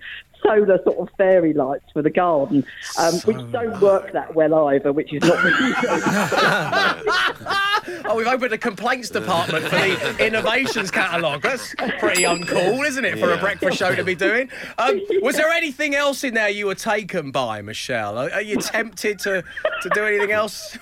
solar 0.45 0.81
sort 0.83 0.97
of 0.97 1.09
fairy 1.17 1.53
lights 1.53 1.85
for 1.93 2.01
the 2.01 2.09
garden, 2.09 2.65
um, 2.99 3.15
which 3.21 3.37
don't 3.51 3.79
work 3.81 4.11
that 4.13 4.35
well 4.35 4.67
either. 4.67 4.93
Which 4.93 5.13
is 5.13 5.23
not. 5.23 5.35
Oh, 8.05 8.15
we've 8.15 8.27
opened 8.27 8.53
a 8.53 8.57
complaints 8.57 9.09
department 9.09 9.65
for 9.65 9.75
the 9.75 10.25
innovations 10.25 10.91
catalogue. 10.91 11.41
That's 11.41 11.73
pretty 11.99 12.23
uncool, 12.23 12.85
isn't 12.85 13.05
it, 13.05 13.19
for 13.19 13.31
a 13.31 13.37
breakfast 13.37 13.77
show 13.77 13.95
to 13.95 14.03
be 14.03 14.15
doing? 14.15 14.49
Um, 14.77 15.01
was 15.21 15.35
there 15.35 15.49
anything 15.49 15.95
else 15.95 16.23
in 16.23 16.33
there 16.33 16.49
you 16.49 16.67
were 16.67 16.75
taken 16.75 17.31
by, 17.31 17.61
Michelle? 17.61 18.17
Are, 18.17 18.31
are 18.31 18.41
you 18.41 18.57
tempted 18.57 19.19
to, 19.19 19.43
to 19.81 19.89
do 19.89 20.03
anything 20.03 20.31
else? 20.31 20.77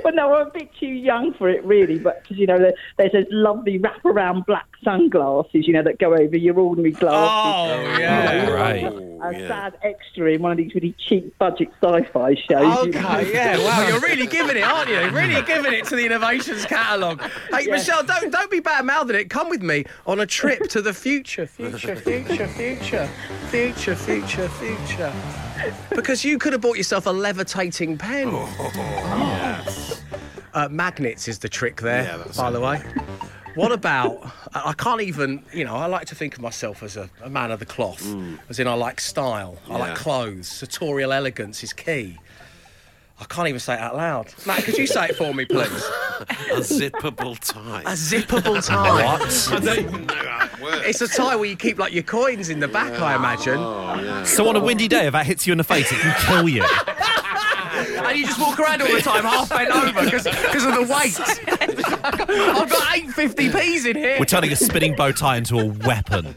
well, 0.04 0.14
no, 0.14 0.34
I'm 0.34 0.46
a 0.48 0.50
bit 0.50 0.70
too 0.78 0.86
young 0.86 1.34
for 1.34 1.48
it, 1.48 1.64
really. 1.64 1.98
But 1.98 2.22
because 2.22 2.38
you 2.38 2.46
know, 2.46 2.58
there's 2.58 3.12
those 3.12 3.26
lovely 3.30 3.78
wraparound 3.78 4.46
black 4.46 4.66
sunglasses, 4.82 5.66
you 5.66 5.72
know, 5.72 5.82
that 5.82 5.98
go 5.98 6.14
over 6.14 6.36
your 6.36 6.58
ordinary 6.58 6.92
glasses. 6.92 7.12
oh, 7.12 7.94
oh 7.94 7.98
yeah. 7.98 8.50
Right. 8.50 8.84
a 8.84 9.38
yeah. 9.38 9.48
sad 9.48 9.78
extra 9.82 10.32
in 10.32 10.42
one 10.42 10.52
of 10.52 10.58
these 10.58 10.74
really 10.74 10.94
cheap 10.98 11.36
budget 11.38 11.68
sci-fi 11.82 12.34
shows. 12.34 12.86
you 12.86 12.92
know. 12.92 13.18
Okay, 13.18 13.32
yeah, 13.32 13.58
wow, 13.58 13.88
you're 13.88 14.00
really 14.00 14.26
giving 14.26 14.56
it, 14.56 14.62
aren't 14.62 14.88
you? 14.88 15.00
Really 15.16 15.40
hmm. 15.40 15.46
giving 15.46 15.72
it 15.72 15.84
to 15.86 15.96
the 15.96 16.06
innovations 16.06 16.64
catalogue. 16.64 17.22
Hey, 17.50 17.66
Michelle, 17.66 18.02
don't 18.04 18.30
don't 18.30 18.50
be 18.50 18.60
bad 18.60 18.84
mouthing 18.84 19.16
it. 19.16 19.30
Come 19.30 19.48
with 19.48 19.62
me 19.62 19.84
on 20.06 20.20
a 20.20 20.26
trip 20.26 20.68
to 20.70 20.82
the 20.82 20.94
future, 20.94 21.46
future, 21.46 21.96
future, 21.96 22.48
future, 22.48 23.08
future, 23.50 23.96
future, 23.96 24.48
future. 24.48 25.49
Because 25.90 26.24
you 26.24 26.38
could 26.38 26.52
have 26.52 26.62
bought 26.62 26.76
yourself 26.76 27.06
a 27.06 27.10
levitating 27.10 27.98
pen. 27.98 28.28
Uh, 30.52 30.68
magnets 30.68 31.28
is 31.28 31.38
the 31.38 31.48
trick 31.48 31.80
there, 31.80 32.02
Yeah, 32.02 32.24
by 32.36 32.50
the 32.50 32.60
way. 32.60 32.82
What 33.54 33.72
about? 33.72 34.30
I 34.54 34.72
can't 34.72 35.00
even. 35.00 35.44
You 35.52 35.64
know, 35.64 35.74
I 35.76 35.86
like 35.86 36.06
to 36.06 36.14
think 36.14 36.34
of 36.34 36.40
myself 36.40 36.82
as 36.82 36.96
a, 36.96 37.08
a 37.22 37.30
man 37.30 37.50
of 37.50 37.58
the 37.58 37.66
cloth, 37.66 38.04
as 38.48 38.58
in 38.60 38.66
I 38.66 38.74
like 38.74 39.00
style, 39.00 39.58
I 39.68 39.76
like 39.76 39.96
clothes. 39.96 40.48
Sartorial 40.48 41.12
elegance 41.12 41.62
is 41.64 41.72
key. 41.72 42.18
I 43.20 43.24
can't 43.24 43.48
even 43.48 43.60
say 43.60 43.74
it 43.74 43.80
out 43.80 43.96
loud. 43.96 44.32
Matt, 44.46 44.64
could 44.64 44.78
you 44.78 44.86
say 44.86 45.06
it 45.08 45.16
for 45.16 45.34
me, 45.34 45.44
please? 45.44 45.66
A 46.20 46.60
zippable 46.60 47.38
tie. 47.38 47.82
A 47.82 47.94
zippable 47.94 48.64
tie. 48.66 49.18
what? 49.18 49.48
I 49.52 49.60
don't 49.64 49.78
even 49.78 50.06
know 50.06 50.14
how 50.14 50.46
it 50.46 50.60
works. 50.60 50.86
It's 50.86 51.00
a 51.02 51.08
tie 51.08 51.36
where 51.36 51.44
you 51.48 51.56
keep 51.56 51.78
like 51.78 51.92
your 51.92 52.02
coins 52.02 52.48
in 52.48 52.60
the 52.60 52.68
back, 52.68 52.98
I 53.00 53.14
imagine. 53.14 53.58
Oh, 53.58 54.00
yeah. 54.02 54.24
So 54.24 54.48
on 54.48 54.56
a 54.56 54.60
windy 54.60 54.88
day, 54.88 55.06
if 55.06 55.12
that 55.12 55.26
hits 55.26 55.46
you 55.46 55.52
in 55.52 55.58
the 55.58 55.64
face, 55.64 55.92
it 55.92 55.98
can 55.98 56.14
kill 56.26 56.48
you. 56.48 56.64
And 57.80 58.18
you 58.18 58.26
just 58.26 58.40
walk 58.40 58.58
around 58.58 58.82
all 58.82 58.88
the 58.92 59.00
time 59.00 59.22
half 59.24 59.48
bent 59.48 59.70
over 59.70 60.04
because 60.04 60.26
of 60.26 60.34
the 60.34 60.82
weight. 60.82 61.18
I've 61.20 62.68
got 62.68 62.98
850p's 62.98 63.86
in 63.86 63.96
here. 63.96 64.16
We're 64.18 64.24
turning 64.24 64.52
a 64.52 64.56
spinning 64.56 64.96
bow 64.96 65.12
tie 65.12 65.36
into 65.36 65.58
a 65.58 65.66
weapon. 65.66 66.34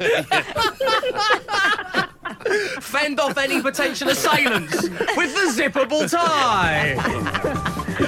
Fend 2.80 3.20
off 3.20 3.38
any 3.38 3.62
potential 3.62 4.10
assailants 4.10 4.82
with 4.84 5.34
the 5.34 5.54
zippable 5.56 6.10
tie. 6.10 7.72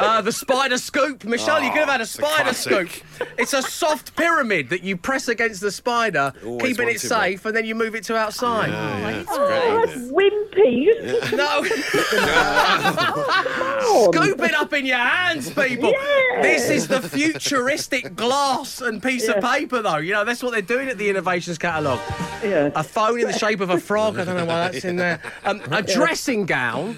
Uh, 0.00 0.22
the 0.22 0.32
spider 0.32 0.78
scoop. 0.78 1.24
Michelle, 1.24 1.62
you 1.62 1.68
could 1.70 1.80
have 1.80 1.88
had 1.88 2.00
a 2.00 2.06
spider 2.06 2.54
scoop. 2.54 2.88
It's 3.36 3.52
a 3.52 3.60
soft 3.60 4.16
pyramid 4.16 4.70
that 4.70 4.82
you 4.82 4.96
press 4.96 5.28
against 5.28 5.60
the 5.60 5.70
spider, 5.70 6.32
Always 6.44 6.62
keeping 6.62 6.84
it 6.88 6.92
wanted 6.92 7.00
safe, 7.00 7.44
and 7.44 7.54
then 7.54 7.66
you 7.66 7.74
move 7.74 7.94
it 7.94 8.04
to 8.04 8.16
outside. 8.16 8.70
Yeah, 8.70 8.98
yeah, 9.10 9.20
it's 9.20 9.28
Oh, 9.30 9.46
great, 9.46 9.86
that's 9.86 9.96
isn't 9.96 10.10
it? 10.10 10.14
wimpy. 10.14 11.36
No. 11.36 11.62
Scoop 14.12 14.40
it 14.42 14.54
up 14.54 14.72
in 14.72 14.86
your 14.86 14.96
hands, 14.98 15.50
people. 15.50 15.90
Yeah. 15.90 16.40
This 16.42 16.70
is 16.70 16.88
the 16.88 17.00
futuristic 17.02 18.14
glass 18.16 18.80
and 18.80 19.02
piece 19.02 19.28
of 19.28 19.40
paper, 19.42 19.82
though. 19.82 19.98
You 19.98 20.12
know, 20.14 20.24
that's 20.24 20.42
what 20.42 20.52
they're 20.52 20.62
doing 20.62 20.88
at 20.88 20.96
the 20.98 21.08
Innovations 21.10 21.58
Catalogue. 21.58 22.00
Yeah. 22.42 22.70
A 22.74 22.82
phone 22.82 23.20
in 23.20 23.26
the 23.26 23.38
shape 23.38 23.60
of 23.60 23.68
a 23.70 23.78
frog. 23.78 24.18
I 24.18 24.24
don't 24.24 24.36
know 24.36 24.46
why 24.46 24.70
that's 24.70 24.84
in 24.84 24.96
there. 24.96 25.20
Um, 25.44 25.60
a 25.70 25.82
dressing 25.82 26.46
gown. 26.46 26.96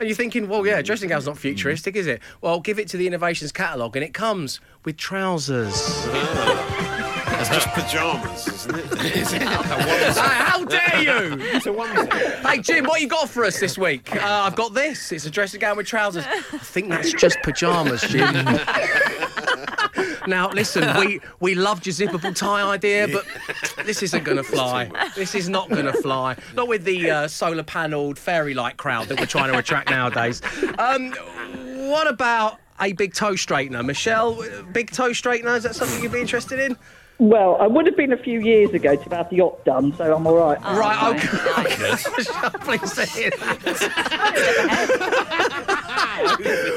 And 0.00 0.08
you're 0.08 0.16
thinking, 0.16 0.48
well, 0.48 0.66
yeah, 0.66 0.80
dressing 0.80 1.10
gown's 1.10 1.26
not 1.26 1.36
futuristic, 1.36 1.94
is 1.94 2.06
it? 2.06 2.22
Well, 2.40 2.58
give 2.58 2.78
it 2.78 2.88
to 2.88 2.96
the 2.96 3.06
Innovations 3.06 3.52
Catalogue, 3.52 3.96
and 3.96 4.04
it 4.04 4.14
comes 4.14 4.58
with 4.84 4.96
trousers. 4.96 6.06
It's 7.40 7.48
just 7.48 7.68
pajamas, 7.68 8.48
isn't 8.48 8.74
it? 8.74 9.16
Is 9.16 9.32
it? 9.32 9.40
How 9.40 10.62
dare 10.62 11.02
you! 11.02 11.38
It's 11.40 11.64
a 11.64 11.70
onesie. 11.70 12.46
Hey, 12.46 12.60
Jim, 12.60 12.84
what 12.84 13.00
you 13.00 13.08
got 13.08 13.30
for 13.30 13.46
us 13.46 13.58
this 13.58 13.78
week? 13.78 14.14
Uh, 14.14 14.20
I've 14.20 14.56
got 14.56 14.74
this. 14.74 15.10
It's 15.10 15.24
a 15.24 15.30
dressing 15.30 15.58
gown 15.58 15.78
with 15.78 15.86
trousers. 15.86 16.26
I 16.26 16.40
think 16.58 16.90
that's 16.90 17.14
just 17.14 17.38
pyjamas, 17.42 18.02
Jim. 18.02 18.34
now, 20.26 20.50
listen, 20.50 20.96
we, 20.98 21.20
we 21.40 21.54
loved 21.54 21.86
your 21.86 21.94
zippable 21.94 22.34
tie 22.34 22.62
idea, 22.62 23.08
but 23.08 23.26
this 23.84 24.02
isn't 24.02 24.24
going 24.24 24.36
to 24.36 24.42
fly. 24.42 24.90
This 25.14 25.34
is 25.34 25.48
not 25.48 25.68
going 25.68 25.86
to 25.86 25.92
fly. 25.94 26.36
Not 26.54 26.68
with 26.68 26.84
the 26.84 27.10
uh, 27.10 27.28
solar 27.28 27.62
panelled 27.62 28.18
fairy 28.18 28.54
light 28.54 28.76
crowd 28.76 29.08
that 29.08 29.18
we're 29.18 29.26
trying 29.26 29.52
to 29.52 29.58
attract 29.58 29.90
nowadays. 29.90 30.42
Um, 30.78 31.12
what 31.88 32.08
about 32.08 32.58
a 32.80 32.92
big 32.92 33.14
toe 33.14 33.32
straightener. 33.32 33.84
Michelle, 33.84 34.40
uh, 34.42 34.62
big 34.72 34.90
toe 34.90 35.10
straightener, 35.10 35.56
is 35.56 35.64
that 35.64 35.74
something 35.74 36.02
you'd 36.02 36.12
be 36.12 36.20
interested 36.20 36.58
in? 36.58 36.76
Well, 37.18 37.58
I 37.60 37.66
would 37.66 37.84
have 37.84 37.96
been 37.98 38.12
a 38.14 38.16
few 38.16 38.40
years 38.40 38.72
ago 38.72 38.96
to 38.96 39.14
have 39.14 39.28
the 39.28 39.36
yacht 39.36 39.62
done, 39.66 39.94
so 39.94 40.16
I'm 40.16 40.26
all 40.26 40.36
right. 40.36 40.58
right, 40.62 41.14
okay. 41.14 41.90
Michelle, 42.16 42.50
please 42.60 42.94
to 42.94 43.04
hear 43.04 43.28
that. 43.30 43.66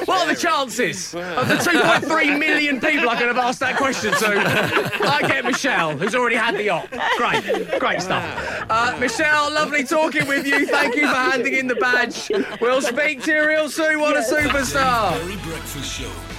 What 0.05 0.27
are 0.27 0.33
the 0.33 0.39
chances 0.39 1.13
of 1.13 1.47
the 1.47 1.55
2.3 1.55 2.39
million 2.39 2.79
people 2.79 3.09
I 3.09 3.17
could 3.17 3.27
have 3.27 3.37
asked 3.37 3.59
that 3.59 3.77
question 3.77 4.11
to? 4.13 5.07
I 5.09 5.21
get 5.27 5.45
Michelle, 5.45 5.97
who's 5.97 6.15
already 6.15 6.35
had 6.35 6.55
the 6.55 6.63
yacht. 6.63 6.89
Great, 7.17 7.79
great 7.79 8.01
stuff. 8.01 8.23
Uh, 8.69 8.95
Michelle, 8.99 9.53
lovely 9.53 9.83
talking 9.83 10.27
with 10.27 10.45
you. 10.45 10.65
Thank 10.67 10.95
you 10.95 11.07
for 11.07 11.15
handing 11.15 11.53
in 11.53 11.67
the 11.67 11.75
badge. 11.75 12.31
We'll 12.61 12.81
speak 12.81 13.23
to 13.23 13.31
you 13.31 13.47
real 13.47 13.69
soon. 13.69 13.99
What 13.99 14.15
a 14.17 14.21
superstar. 14.21 15.11
Berry 15.19 15.35
Breakfast 15.37 15.99
Show 15.99 16.07
with 16.07 16.15
Wickes. 16.27 16.32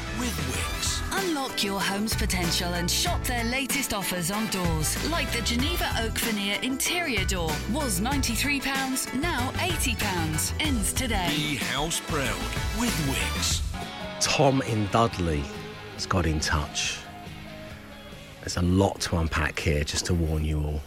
Unlock 1.37 1.65
your 1.65 1.81
home's 1.81 2.15
potential 2.15 2.75
and 2.75 2.89
shop 2.89 3.21
their 3.25 3.43
latest 3.43 3.93
offers 3.93 4.31
on 4.31 4.47
doors. 4.51 5.11
Like 5.11 5.33
the 5.33 5.43
Geneva 5.43 5.91
Oak 6.01 6.17
Veneer 6.19 6.61
interior 6.63 7.25
door. 7.25 7.51
Was 7.73 8.01
£93, 8.01 9.21
now 9.21 9.51
£80. 9.55 10.53
Ends 10.61 10.93
today. 10.93 11.27
Be 11.31 11.57
house 11.57 11.99
proud 11.99 12.39
with 12.79 12.95
Wickes. 13.09 13.63
Tom 14.21 14.63
in 14.63 14.87
Dudley 14.93 15.43
has 15.95 16.07
got 16.07 16.25
in 16.25 16.39
touch. 16.39 16.99
There's 18.43 18.57
a 18.57 18.63
lot 18.63 19.01
to 19.01 19.17
unpack 19.17 19.59
here, 19.59 19.83
just 19.83 20.07
to 20.07 20.15
warn 20.15 20.45
you 20.45 20.61
all. 20.61 20.83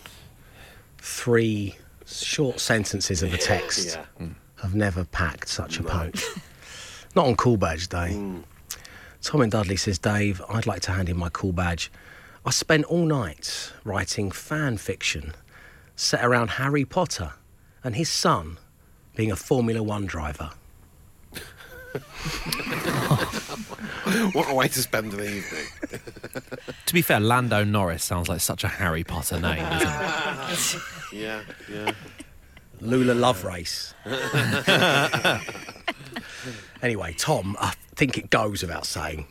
Three 1.00 1.76
short 2.06 2.62
sentences 2.62 3.22
of 3.22 3.34
a 3.34 3.38
text 3.38 3.96
hmm. 4.18 4.30
have 4.62 4.76
never 4.76 5.04
packed 5.04 5.50
such 5.50 5.78
a 5.78 5.84
punch. 5.84 6.24
Not 7.18 7.26
on 7.26 7.36
Cool 7.36 7.58
Badge 7.58 7.90
Day. 7.90 8.14
Hmm. 8.14 8.40
Tom 9.22 9.42
in 9.42 9.50
Dudley 9.50 9.76
says, 9.76 9.98
Dave, 10.00 10.42
I'd 10.50 10.66
like 10.66 10.82
to 10.84 10.92
hand 10.92 11.10
in 11.10 11.18
my 11.18 11.30
cool 11.30 11.52
badge. 11.52 11.92
I 12.46 12.52
spent 12.52 12.86
all 12.86 13.06
night 13.06 13.74
writing 13.84 14.32
fan 14.32 14.78
fiction 14.78 15.34
set 15.96 16.24
around 16.24 16.52
Harry 16.52 16.86
Potter 16.86 17.34
and 17.84 17.96
his 17.96 18.10
son 18.10 18.58
being 19.16 19.32
a 19.32 19.36
Formula 19.36 19.82
One 19.84 20.06
driver. 20.06 20.52
What 24.34 24.50
a 24.50 24.54
way 24.54 24.68
to 24.70 24.82
spend 24.82 25.14
an 25.14 25.20
evening. 25.22 25.66
To 26.86 26.94
be 26.94 27.02
fair, 27.02 27.20
Lando 27.20 27.64
Norris 27.66 28.04
sounds 28.04 28.30
like 28.30 28.40
such 28.40 28.64
a 28.64 28.68
Harry 28.68 29.04
Potter 29.04 29.40
name, 29.40 29.58
doesn't 29.64 30.78
it? 30.80 30.82
Yeah, 31.14 31.42
yeah. 31.72 31.94
Lula 32.82 33.14
Love 33.14 33.44
Race. 33.46 33.94
anyway, 36.82 37.14
Tom, 37.18 37.56
I 37.60 37.74
think 37.96 38.18
it 38.18 38.30
goes 38.30 38.62
without 38.62 38.86
saying. 38.86 39.26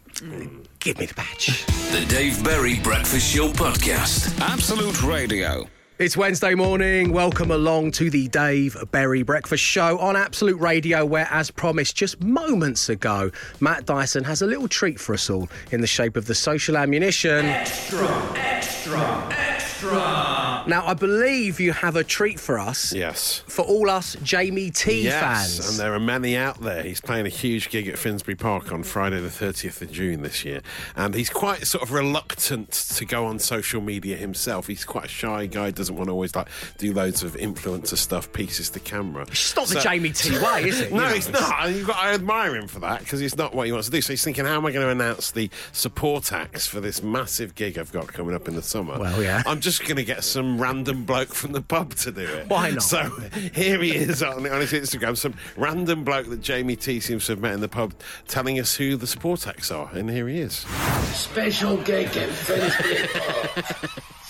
Give 0.81 0.99
me 0.99 1.07
the 1.07 1.15
badge. 1.15 1.67
The 1.93 2.05
Dave 2.09 2.43
Berry 2.43 2.79
Breakfast 2.81 3.35
Show 3.35 3.49
podcast. 3.49 4.39
Absolute 4.41 5.03
Radio. 5.03 5.69
It's 5.99 6.15
Wednesday 6.15 6.55
morning. 6.55 7.11
Welcome 7.11 7.51
along 7.51 7.93
to 7.93 8.11
the 8.11 8.29
Dave 8.29 8.77
Berry 8.91 9.23
Breakfast 9.23 9.65
Show 9.65 9.99
on 9.99 10.15
Absolute 10.15 10.61
Radio, 10.61 11.07
where, 11.07 11.27
as 11.31 11.51
promised 11.51 11.97
just 11.97 12.21
moments 12.21 12.91
ago, 12.91 13.31
Matt 13.61 13.87
Dyson 13.87 14.23
has 14.25 14.43
a 14.43 14.47
little 14.47 14.69
treat 14.69 15.01
for 15.01 15.15
us 15.15 15.31
all 15.31 15.49
in 15.71 15.81
the 15.81 15.87
shape 15.87 16.17
of 16.17 16.27
the 16.27 16.35
social 16.35 16.77
ammunition. 16.77 17.47
Extra, 17.47 18.33
extra, 18.37 19.29
extra. 19.33 20.36
Now, 20.67 20.87
I 20.87 20.95
believe 20.95 21.61
you 21.61 21.73
have 21.73 21.97
a 21.97 22.05
treat 22.05 22.41
for 22.41 22.59
us. 22.59 22.93
Yes. 22.93 23.43
For 23.47 23.63
all 23.65 23.89
us 23.91 24.17
Jamie 24.23 24.71
T 24.71 25.03
yes, 25.03 25.57
fans. 25.59 25.71
and 25.71 25.79
there 25.79 25.95
are 25.95 26.01
many 26.01 26.37
out 26.37 26.61
there. 26.61 26.83
He's 26.83 27.01
playing 27.01 27.27
a 27.27 27.31
huge 27.31 27.71
gig 27.71 27.89
at 27.89 27.99
Finsbury 27.99 28.35
Park 28.35 28.73
on 28.73 28.83
Friday, 28.83 29.21
the 29.21 29.29
30th 29.29 29.81
of 29.83 29.93
June 29.93 30.23
this 30.23 30.45
year. 30.45 30.61
And 30.97 31.15
he's 31.15 31.31
quite 31.31 31.67
sort 31.67 31.83
of 31.83 31.93
reluctant 31.93 32.71
to 32.97 33.05
go 33.05 33.27
on 33.27 33.39
social 33.39 33.81
media 33.81 34.17
himself. 34.17 34.67
He's 34.67 34.85
quite 34.85 35.05
a 35.07 35.09
shy 35.09 35.47
guy, 35.47 35.71
doesn't 35.71 35.95
want 35.97 36.09
to 36.09 36.13
always 36.13 36.35
like 36.35 36.49
do 36.79 36.93
loads 36.93 37.23
of 37.23 37.35
influencer 37.37 37.97
stuff, 37.97 38.33
pieces 38.33 38.71
to 38.71 38.81
camera. 38.81 39.23
It's 39.29 39.55
not 39.57 39.69
the 39.69 39.81
Jamie 39.81 40.11
T 40.11 40.31
way, 40.39 40.65
is 40.69 40.81
it? 40.81 40.91
You 40.97 40.97
No, 40.97 41.09
know, 41.09 41.15
he's 41.15 41.29
not. 41.29 41.67
And 41.67 41.77
you've 41.77 41.87
got, 41.87 41.97
I 41.97 42.13
admire 42.15 42.57
him 42.57 42.69
for 42.69 42.81
that 42.81 43.01
because 43.01 43.21
it's 43.21 43.37
not 43.37 43.55
what 43.55 43.67
he 43.67 43.73
wants 43.73 43.89
to 43.89 43.93
do. 43.93 44.01
So 44.01 44.13
he's 44.13 44.25
thinking, 44.25 44.45
how 44.45 44.57
am 44.57 44.65
I 44.67 44.73
going 44.73 44.85
to 44.87 44.91
announce 44.91 45.31
the 45.31 45.51
support 45.73 46.33
acts 46.33 46.67
for 46.67 46.81
this 46.81 47.03
massive 47.03 47.55
gig 47.55 47.79
I've 47.79 47.93
got 47.93 48.07
coming 48.13 48.35
up 48.35 48.49
in 48.49 48.55
the 48.57 48.63
summer? 48.63 48.99
Well, 48.99 49.23
yeah. 49.23 49.43
I'm 49.47 49.61
just 49.61 49.83
going 49.83 49.97
to 49.97 50.05
get 50.05 50.25
some 50.25 50.56
random 50.59 51.05
bloke 51.05 51.29
from 51.29 51.53
the 51.53 51.63
pub 51.63 51.95
to 51.97 52.13
do 52.13 52.23
it. 52.23 52.49
Why 52.49 52.71
not? 52.71 52.83
So 52.83 53.09
here 53.53 53.81
he 53.83 53.95
is 53.95 54.23
on, 54.23 54.47
on 54.47 54.61
his 54.61 54.73
Instagram, 54.73 55.17
some 55.17 55.35
random 55.57 56.05
bloke 56.05 56.29
that 56.31 56.41
Jamie 56.41 56.77
T 56.77 57.01
seems 57.01 57.27
to 57.27 57.33
have 57.33 57.41
met 57.41 57.55
in 57.55 57.61
the 57.61 57.69
pub, 57.69 57.95
telling 58.29 58.59
us 58.59 58.75
who 58.77 58.97
the 58.97 59.07
support 59.07 59.47
acts 59.47 59.71
are. 59.71 59.91
And 59.93 60.11
here 60.11 60.29
he 60.29 60.41
is. 60.41 60.67
Special 61.13 61.77
gig 61.79 62.17
at 62.17 62.29
Finsbury 62.31 63.07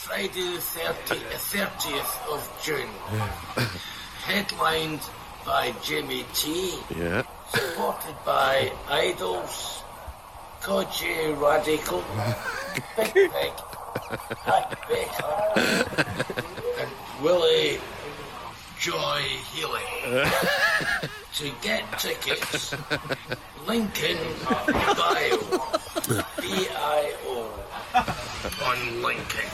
Friday 0.06 0.52
the 0.52 0.58
30th, 0.58 1.68
30th 1.76 2.32
of 2.32 2.60
June. 2.62 2.88
Headlined 4.24 5.00
by 5.44 5.74
Jimmy 5.82 6.24
T. 6.32 6.78
Yeah. 6.96 7.22
Supported 7.50 8.14
by 8.24 8.72
IDLES, 8.88 9.82
Kojey 10.62 11.40
Radical, 11.40 12.04
Big 12.96 13.14
Big, 13.14 13.30
Hak 13.32 13.32
Baker, 13.32 13.64
and 13.64 13.75
Willie 17.22 17.80
Joy 18.78 19.22
Healey. 19.52 19.82
to 21.34 21.50
get 21.62 21.84
tickets, 21.98 22.74
link 23.66 24.02
in 24.02 24.18
bio. 24.46 25.38
B-I-O 26.40 27.50
on 28.64 29.02
linking. 29.02 29.50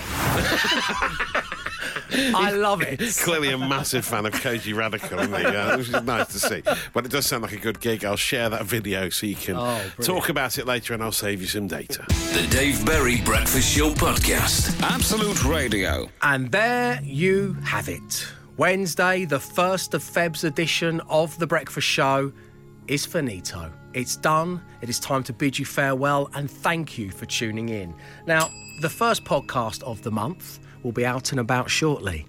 I 2.35 2.51
love 2.53 2.83
it. 2.83 3.01
Clearly 3.20 3.51
a 3.51 3.59
massive 3.59 4.05
fan 4.05 4.27
of 4.27 4.33
Kojey 4.35 4.75
Radical, 4.75 5.18
isn't 5.20 5.35
he? 5.35 5.42
Yeah, 5.42 5.77
which 5.77 5.88
is 5.88 6.03
nice 6.03 6.29
to 6.29 6.38
see. 6.40 6.62
But 6.92 7.05
it 7.07 7.11
does 7.11 7.27
sound 7.27 7.42
like 7.42 7.53
a 7.53 7.57
good 7.59 7.81
gig. 7.81 8.05
I'll 8.05 8.16
share 8.16 8.48
that 8.51 8.64
video 8.64 9.09
so 9.09 9.27
you 9.27 9.35
can 9.37 9.57
Oh, 9.57 9.81
talk 10.03 10.29
about 10.29 10.59
it 10.59 10.66
later 10.66 10.94
and 10.94 11.03
I'll 11.03 11.12
save 11.12 11.40
you 11.40 11.46
some 11.46 11.66
data. 11.66 12.05
The 12.09 12.46
Dave 12.51 12.85
Berry 12.85 13.20
Breakfast 13.22 13.75
Show 13.75 13.90
podcast. 13.90 14.81
Absolute 14.83 15.44
Radio. 15.44 16.09
And 16.22 16.51
there 16.51 17.01
you 17.03 17.55
have 17.64 17.88
it. 17.88 18.27
Wednesday, 18.57 19.25
the 19.25 19.38
1st 19.38 19.94
of 19.94 20.03
Feb's 20.03 20.44
edition 20.44 21.01
of 21.09 21.38
The 21.38 21.46
Breakfast 21.46 21.87
Show 21.88 22.33
is 22.87 23.07
finito. 23.07 23.72
It's 23.94 24.16
done. 24.16 24.61
It 24.83 24.88
is 24.88 24.98
time 25.01 25.22
to 25.25 25.33
bid 25.33 25.59
you 25.59 25.64
farewell 25.64 26.31
and 26.35 26.51
thank 26.51 26.98
you 26.98 27.11
for 27.11 27.27
tuning 27.27 27.68
in. 27.70 27.94
Now, 28.27 28.51
the 28.81 28.88
first 28.90 29.25
podcast 29.25 29.83
of 29.85 30.03
the 30.03 30.11
month 30.11 30.59
will 30.83 30.92
be 30.92 31.07
out 31.07 31.33
and 31.33 31.40
about 31.40 31.71
shortly. 31.71 32.27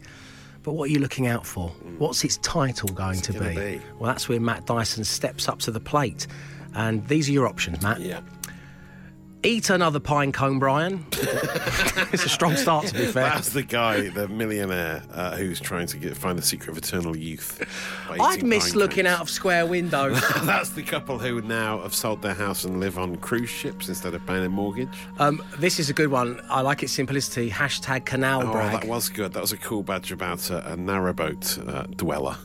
But 0.63 0.73
what 0.73 0.89
are 0.89 0.91
you 0.91 0.99
looking 0.99 1.27
out 1.27 1.45
for? 1.45 1.69
What's 1.97 2.23
its 2.23 2.37
title 2.37 2.89
going 2.89 3.19
to 3.21 3.33
be? 3.33 3.55
be? 3.55 3.81
Well, 3.99 4.07
that's 4.07 4.29
where 4.29 4.39
Matt 4.39 4.65
Dyson 4.65 5.03
steps 5.03 5.49
up 5.49 5.59
to 5.59 5.71
the 5.71 5.79
plate. 5.79 6.25
And 6.73 7.05
these 7.07 7.29
are 7.29 7.33
your 7.33 7.47
options, 7.47 7.81
Matt. 7.81 7.99
Yeah. 7.99 8.21
Eat 9.45 9.69
another 9.69 9.99
pine 9.99 10.31
cone, 10.31 10.57
Bryan. 10.57 11.05
it's 11.11 12.25
a 12.25 12.29
strong 12.29 12.55
start, 12.55 12.87
to 12.87 12.93
be 12.93 13.05
fair. 13.07 13.25
That's 13.25 13.49
the 13.49 13.61
guy, 13.63 14.07
the 14.09 14.27
millionaire, 14.29 15.03
uh, 15.11 15.35
who's 15.35 15.59
trying 15.59 15.87
to 15.87 15.97
get, 15.97 16.15
find 16.15 16.37
the 16.37 16.41
secret 16.41 16.69
of 16.69 16.77
eternal 16.77 17.15
youth. 17.17 17.61
I'd 18.09 18.43
miss 18.43 18.73
looking 18.73 19.03
cones. 19.03 19.15
out 19.15 19.21
of 19.21 19.29
square 19.29 19.65
windows. 19.65 20.21
That's 20.43 20.69
the 20.69 20.81
couple 20.83 21.19
who 21.19 21.41
now 21.41 21.81
have 21.81 21.93
sold 21.93 22.21
their 22.21 22.33
house 22.33 22.63
and 22.63 22.79
live 22.79 22.97
on 22.97 23.17
cruise 23.17 23.49
ships 23.49 23.89
instead 23.89 24.13
of 24.13 24.25
paying 24.25 24.45
a 24.45 24.49
mortgage. 24.49 24.97
Um, 25.19 25.43
this 25.57 25.77
is 25.77 25.89
a 25.89 25.93
good 25.93 26.09
one. 26.09 26.39
I 26.49 26.61
like 26.61 26.81
its 26.81 26.93
simplicity. 26.93 27.49
Hashtag 27.49 28.05
canal 28.05 28.47
Oh, 28.47 28.51
brag. 28.53 28.71
that 28.81 28.85
was 28.87 29.09
good. 29.09 29.33
That 29.33 29.41
was 29.41 29.51
a 29.51 29.57
cool 29.57 29.83
badge 29.83 30.13
about 30.13 30.49
a, 30.51 30.71
a 30.71 30.77
narrowboat 30.77 31.67
uh, 31.67 31.83
dweller. 31.97 32.37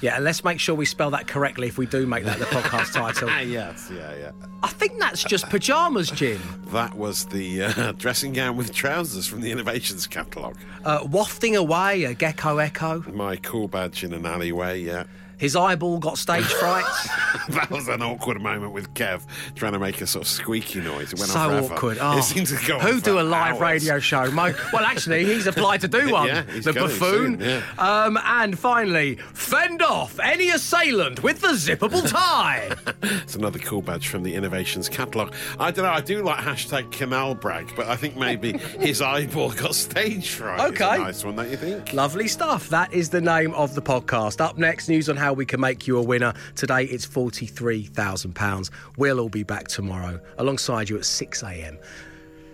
Yeah, 0.00 0.16
and 0.16 0.24
let's 0.24 0.44
make 0.44 0.60
sure 0.60 0.74
we 0.74 0.86
spell 0.86 1.10
that 1.10 1.26
correctly 1.26 1.66
if 1.66 1.76
we 1.76 1.86
do 1.86 2.06
make 2.06 2.24
that 2.24 2.38
the 2.38 2.44
podcast 2.46 2.92
title. 2.92 3.28
Yeah, 3.28 3.40
yes, 3.40 3.90
yeah, 3.92 4.14
yeah. 4.16 4.30
I 4.62 4.68
think 4.68 4.98
that's 5.00 5.24
just 5.24 5.48
pajamas, 5.48 6.10
Jim. 6.10 6.40
That 6.68 6.94
was 6.94 7.24
the 7.24 7.62
uh, 7.62 7.92
dressing 7.98 8.34
gown 8.34 8.56
with 8.56 8.74
trousers 8.74 9.26
from 9.26 9.40
the 9.40 9.50
Innovations 9.50 10.06
catalogue. 10.06 10.58
Uh, 10.84 11.00
wafting 11.10 11.56
away 11.56 12.04
a 12.04 12.12
gecko 12.12 12.58
echo. 12.58 13.02
My 13.10 13.36
cool 13.36 13.68
badge 13.68 14.04
in 14.04 14.12
an 14.12 14.26
alleyway, 14.26 14.80
yeah. 14.82 15.04
His 15.38 15.54
eyeball 15.56 15.98
got 15.98 16.18
stage 16.18 16.44
fright. 16.44 16.84
that 17.50 17.70
was 17.70 17.88
an 17.88 18.02
awkward 18.02 18.40
moment 18.40 18.72
with 18.72 18.92
Kev 18.94 19.22
trying 19.54 19.72
to 19.72 19.78
make 19.78 20.00
a 20.00 20.06
sort 20.06 20.24
of 20.24 20.28
squeaky 20.28 20.80
noise. 20.80 21.12
It 21.12 21.18
went 21.18 21.30
so 21.30 21.38
on 21.40 21.64
awkward. 21.64 21.98
Oh, 22.00 22.18
It 22.18 22.22
seemed 22.24 22.48
to 22.48 22.58
go 22.66 22.78
who 22.78 23.00
do 23.00 23.20
a 23.20 23.22
live 23.22 23.52
hours. 23.54 23.60
radio 23.60 23.98
show? 24.00 24.30
Mo- 24.30 24.52
well, 24.72 24.84
actually, 24.84 25.24
he's 25.24 25.46
applied 25.46 25.80
to 25.82 25.88
do 25.88 26.10
one. 26.12 26.26
Yeah, 26.28 26.42
the 26.42 26.72
buffoon. 26.72 27.38
soon, 27.38 27.40
yeah. 27.40 27.62
um, 27.78 28.18
and 28.24 28.58
finally, 28.58 29.16
fend 29.32 29.82
off 29.82 30.18
any 30.20 30.50
assailant 30.50 31.22
with 31.22 31.40
the 31.40 31.48
zippable 31.48 32.08
tie. 32.10 32.70
It's 33.22 33.36
another 33.36 33.58
cool 33.58 33.82
badge 33.82 34.08
from 34.08 34.22
the 34.22 34.34
Innovations 34.34 34.88
catalogue. 34.88 35.34
I 35.60 35.70
don't 35.70 35.84
know, 35.84 35.90
I 35.90 36.00
do 36.00 36.22
like 36.22 36.38
hashtag 36.38 36.90
canal 36.90 37.34
brag, 37.34 37.70
but 37.76 37.86
I 37.86 37.94
think 37.96 38.16
maybe 38.16 38.52
his 38.80 39.00
eyeball 39.02 39.50
got 39.52 39.74
stage 39.74 40.30
fright. 40.30 40.60
Okay. 40.72 40.98
nice 40.98 41.24
one, 41.24 41.36
don't 41.36 41.50
you 41.50 41.56
think? 41.56 41.92
Lovely 41.92 42.26
stuff. 42.26 42.68
That 42.70 42.92
is 42.92 43.10
the 43.10 43.20
name 43.20 43.52
of 43.54 43.74
the 43.74 43.82
podcast. 43.82 44.40
Up 44.40 44.56
next, 44.58 44.88
news 44.88 45.08
on 45.08 45.16
how 45.16 45.27
how 45.28 45.34
we 45.34 45.44
can 45.44 45.60
make 45.60 45.86
you 45.86 45.98
a 45.98 46.02
winner. 46.02 46.32
Today 46.54 46.84
it's 46.84 47.06
£43,000. 47.06 48.70
We'll 48.96 49.20
all 49.20 49.28
be 49.28 49.42
back 49.42 49.68
tomorrow 49.68 50.18
alongside 50.38 50.88
you 50.88 50.96
at 50.96 51.04
6 51.04 51.42
a.m. 51.42 51.78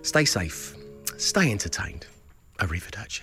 Stay 0.03 0.25
safe, 0.25 0.75
stay 1.17 1.53
entertained. 1.53 2.09
Arrivederci. 2.59 3.23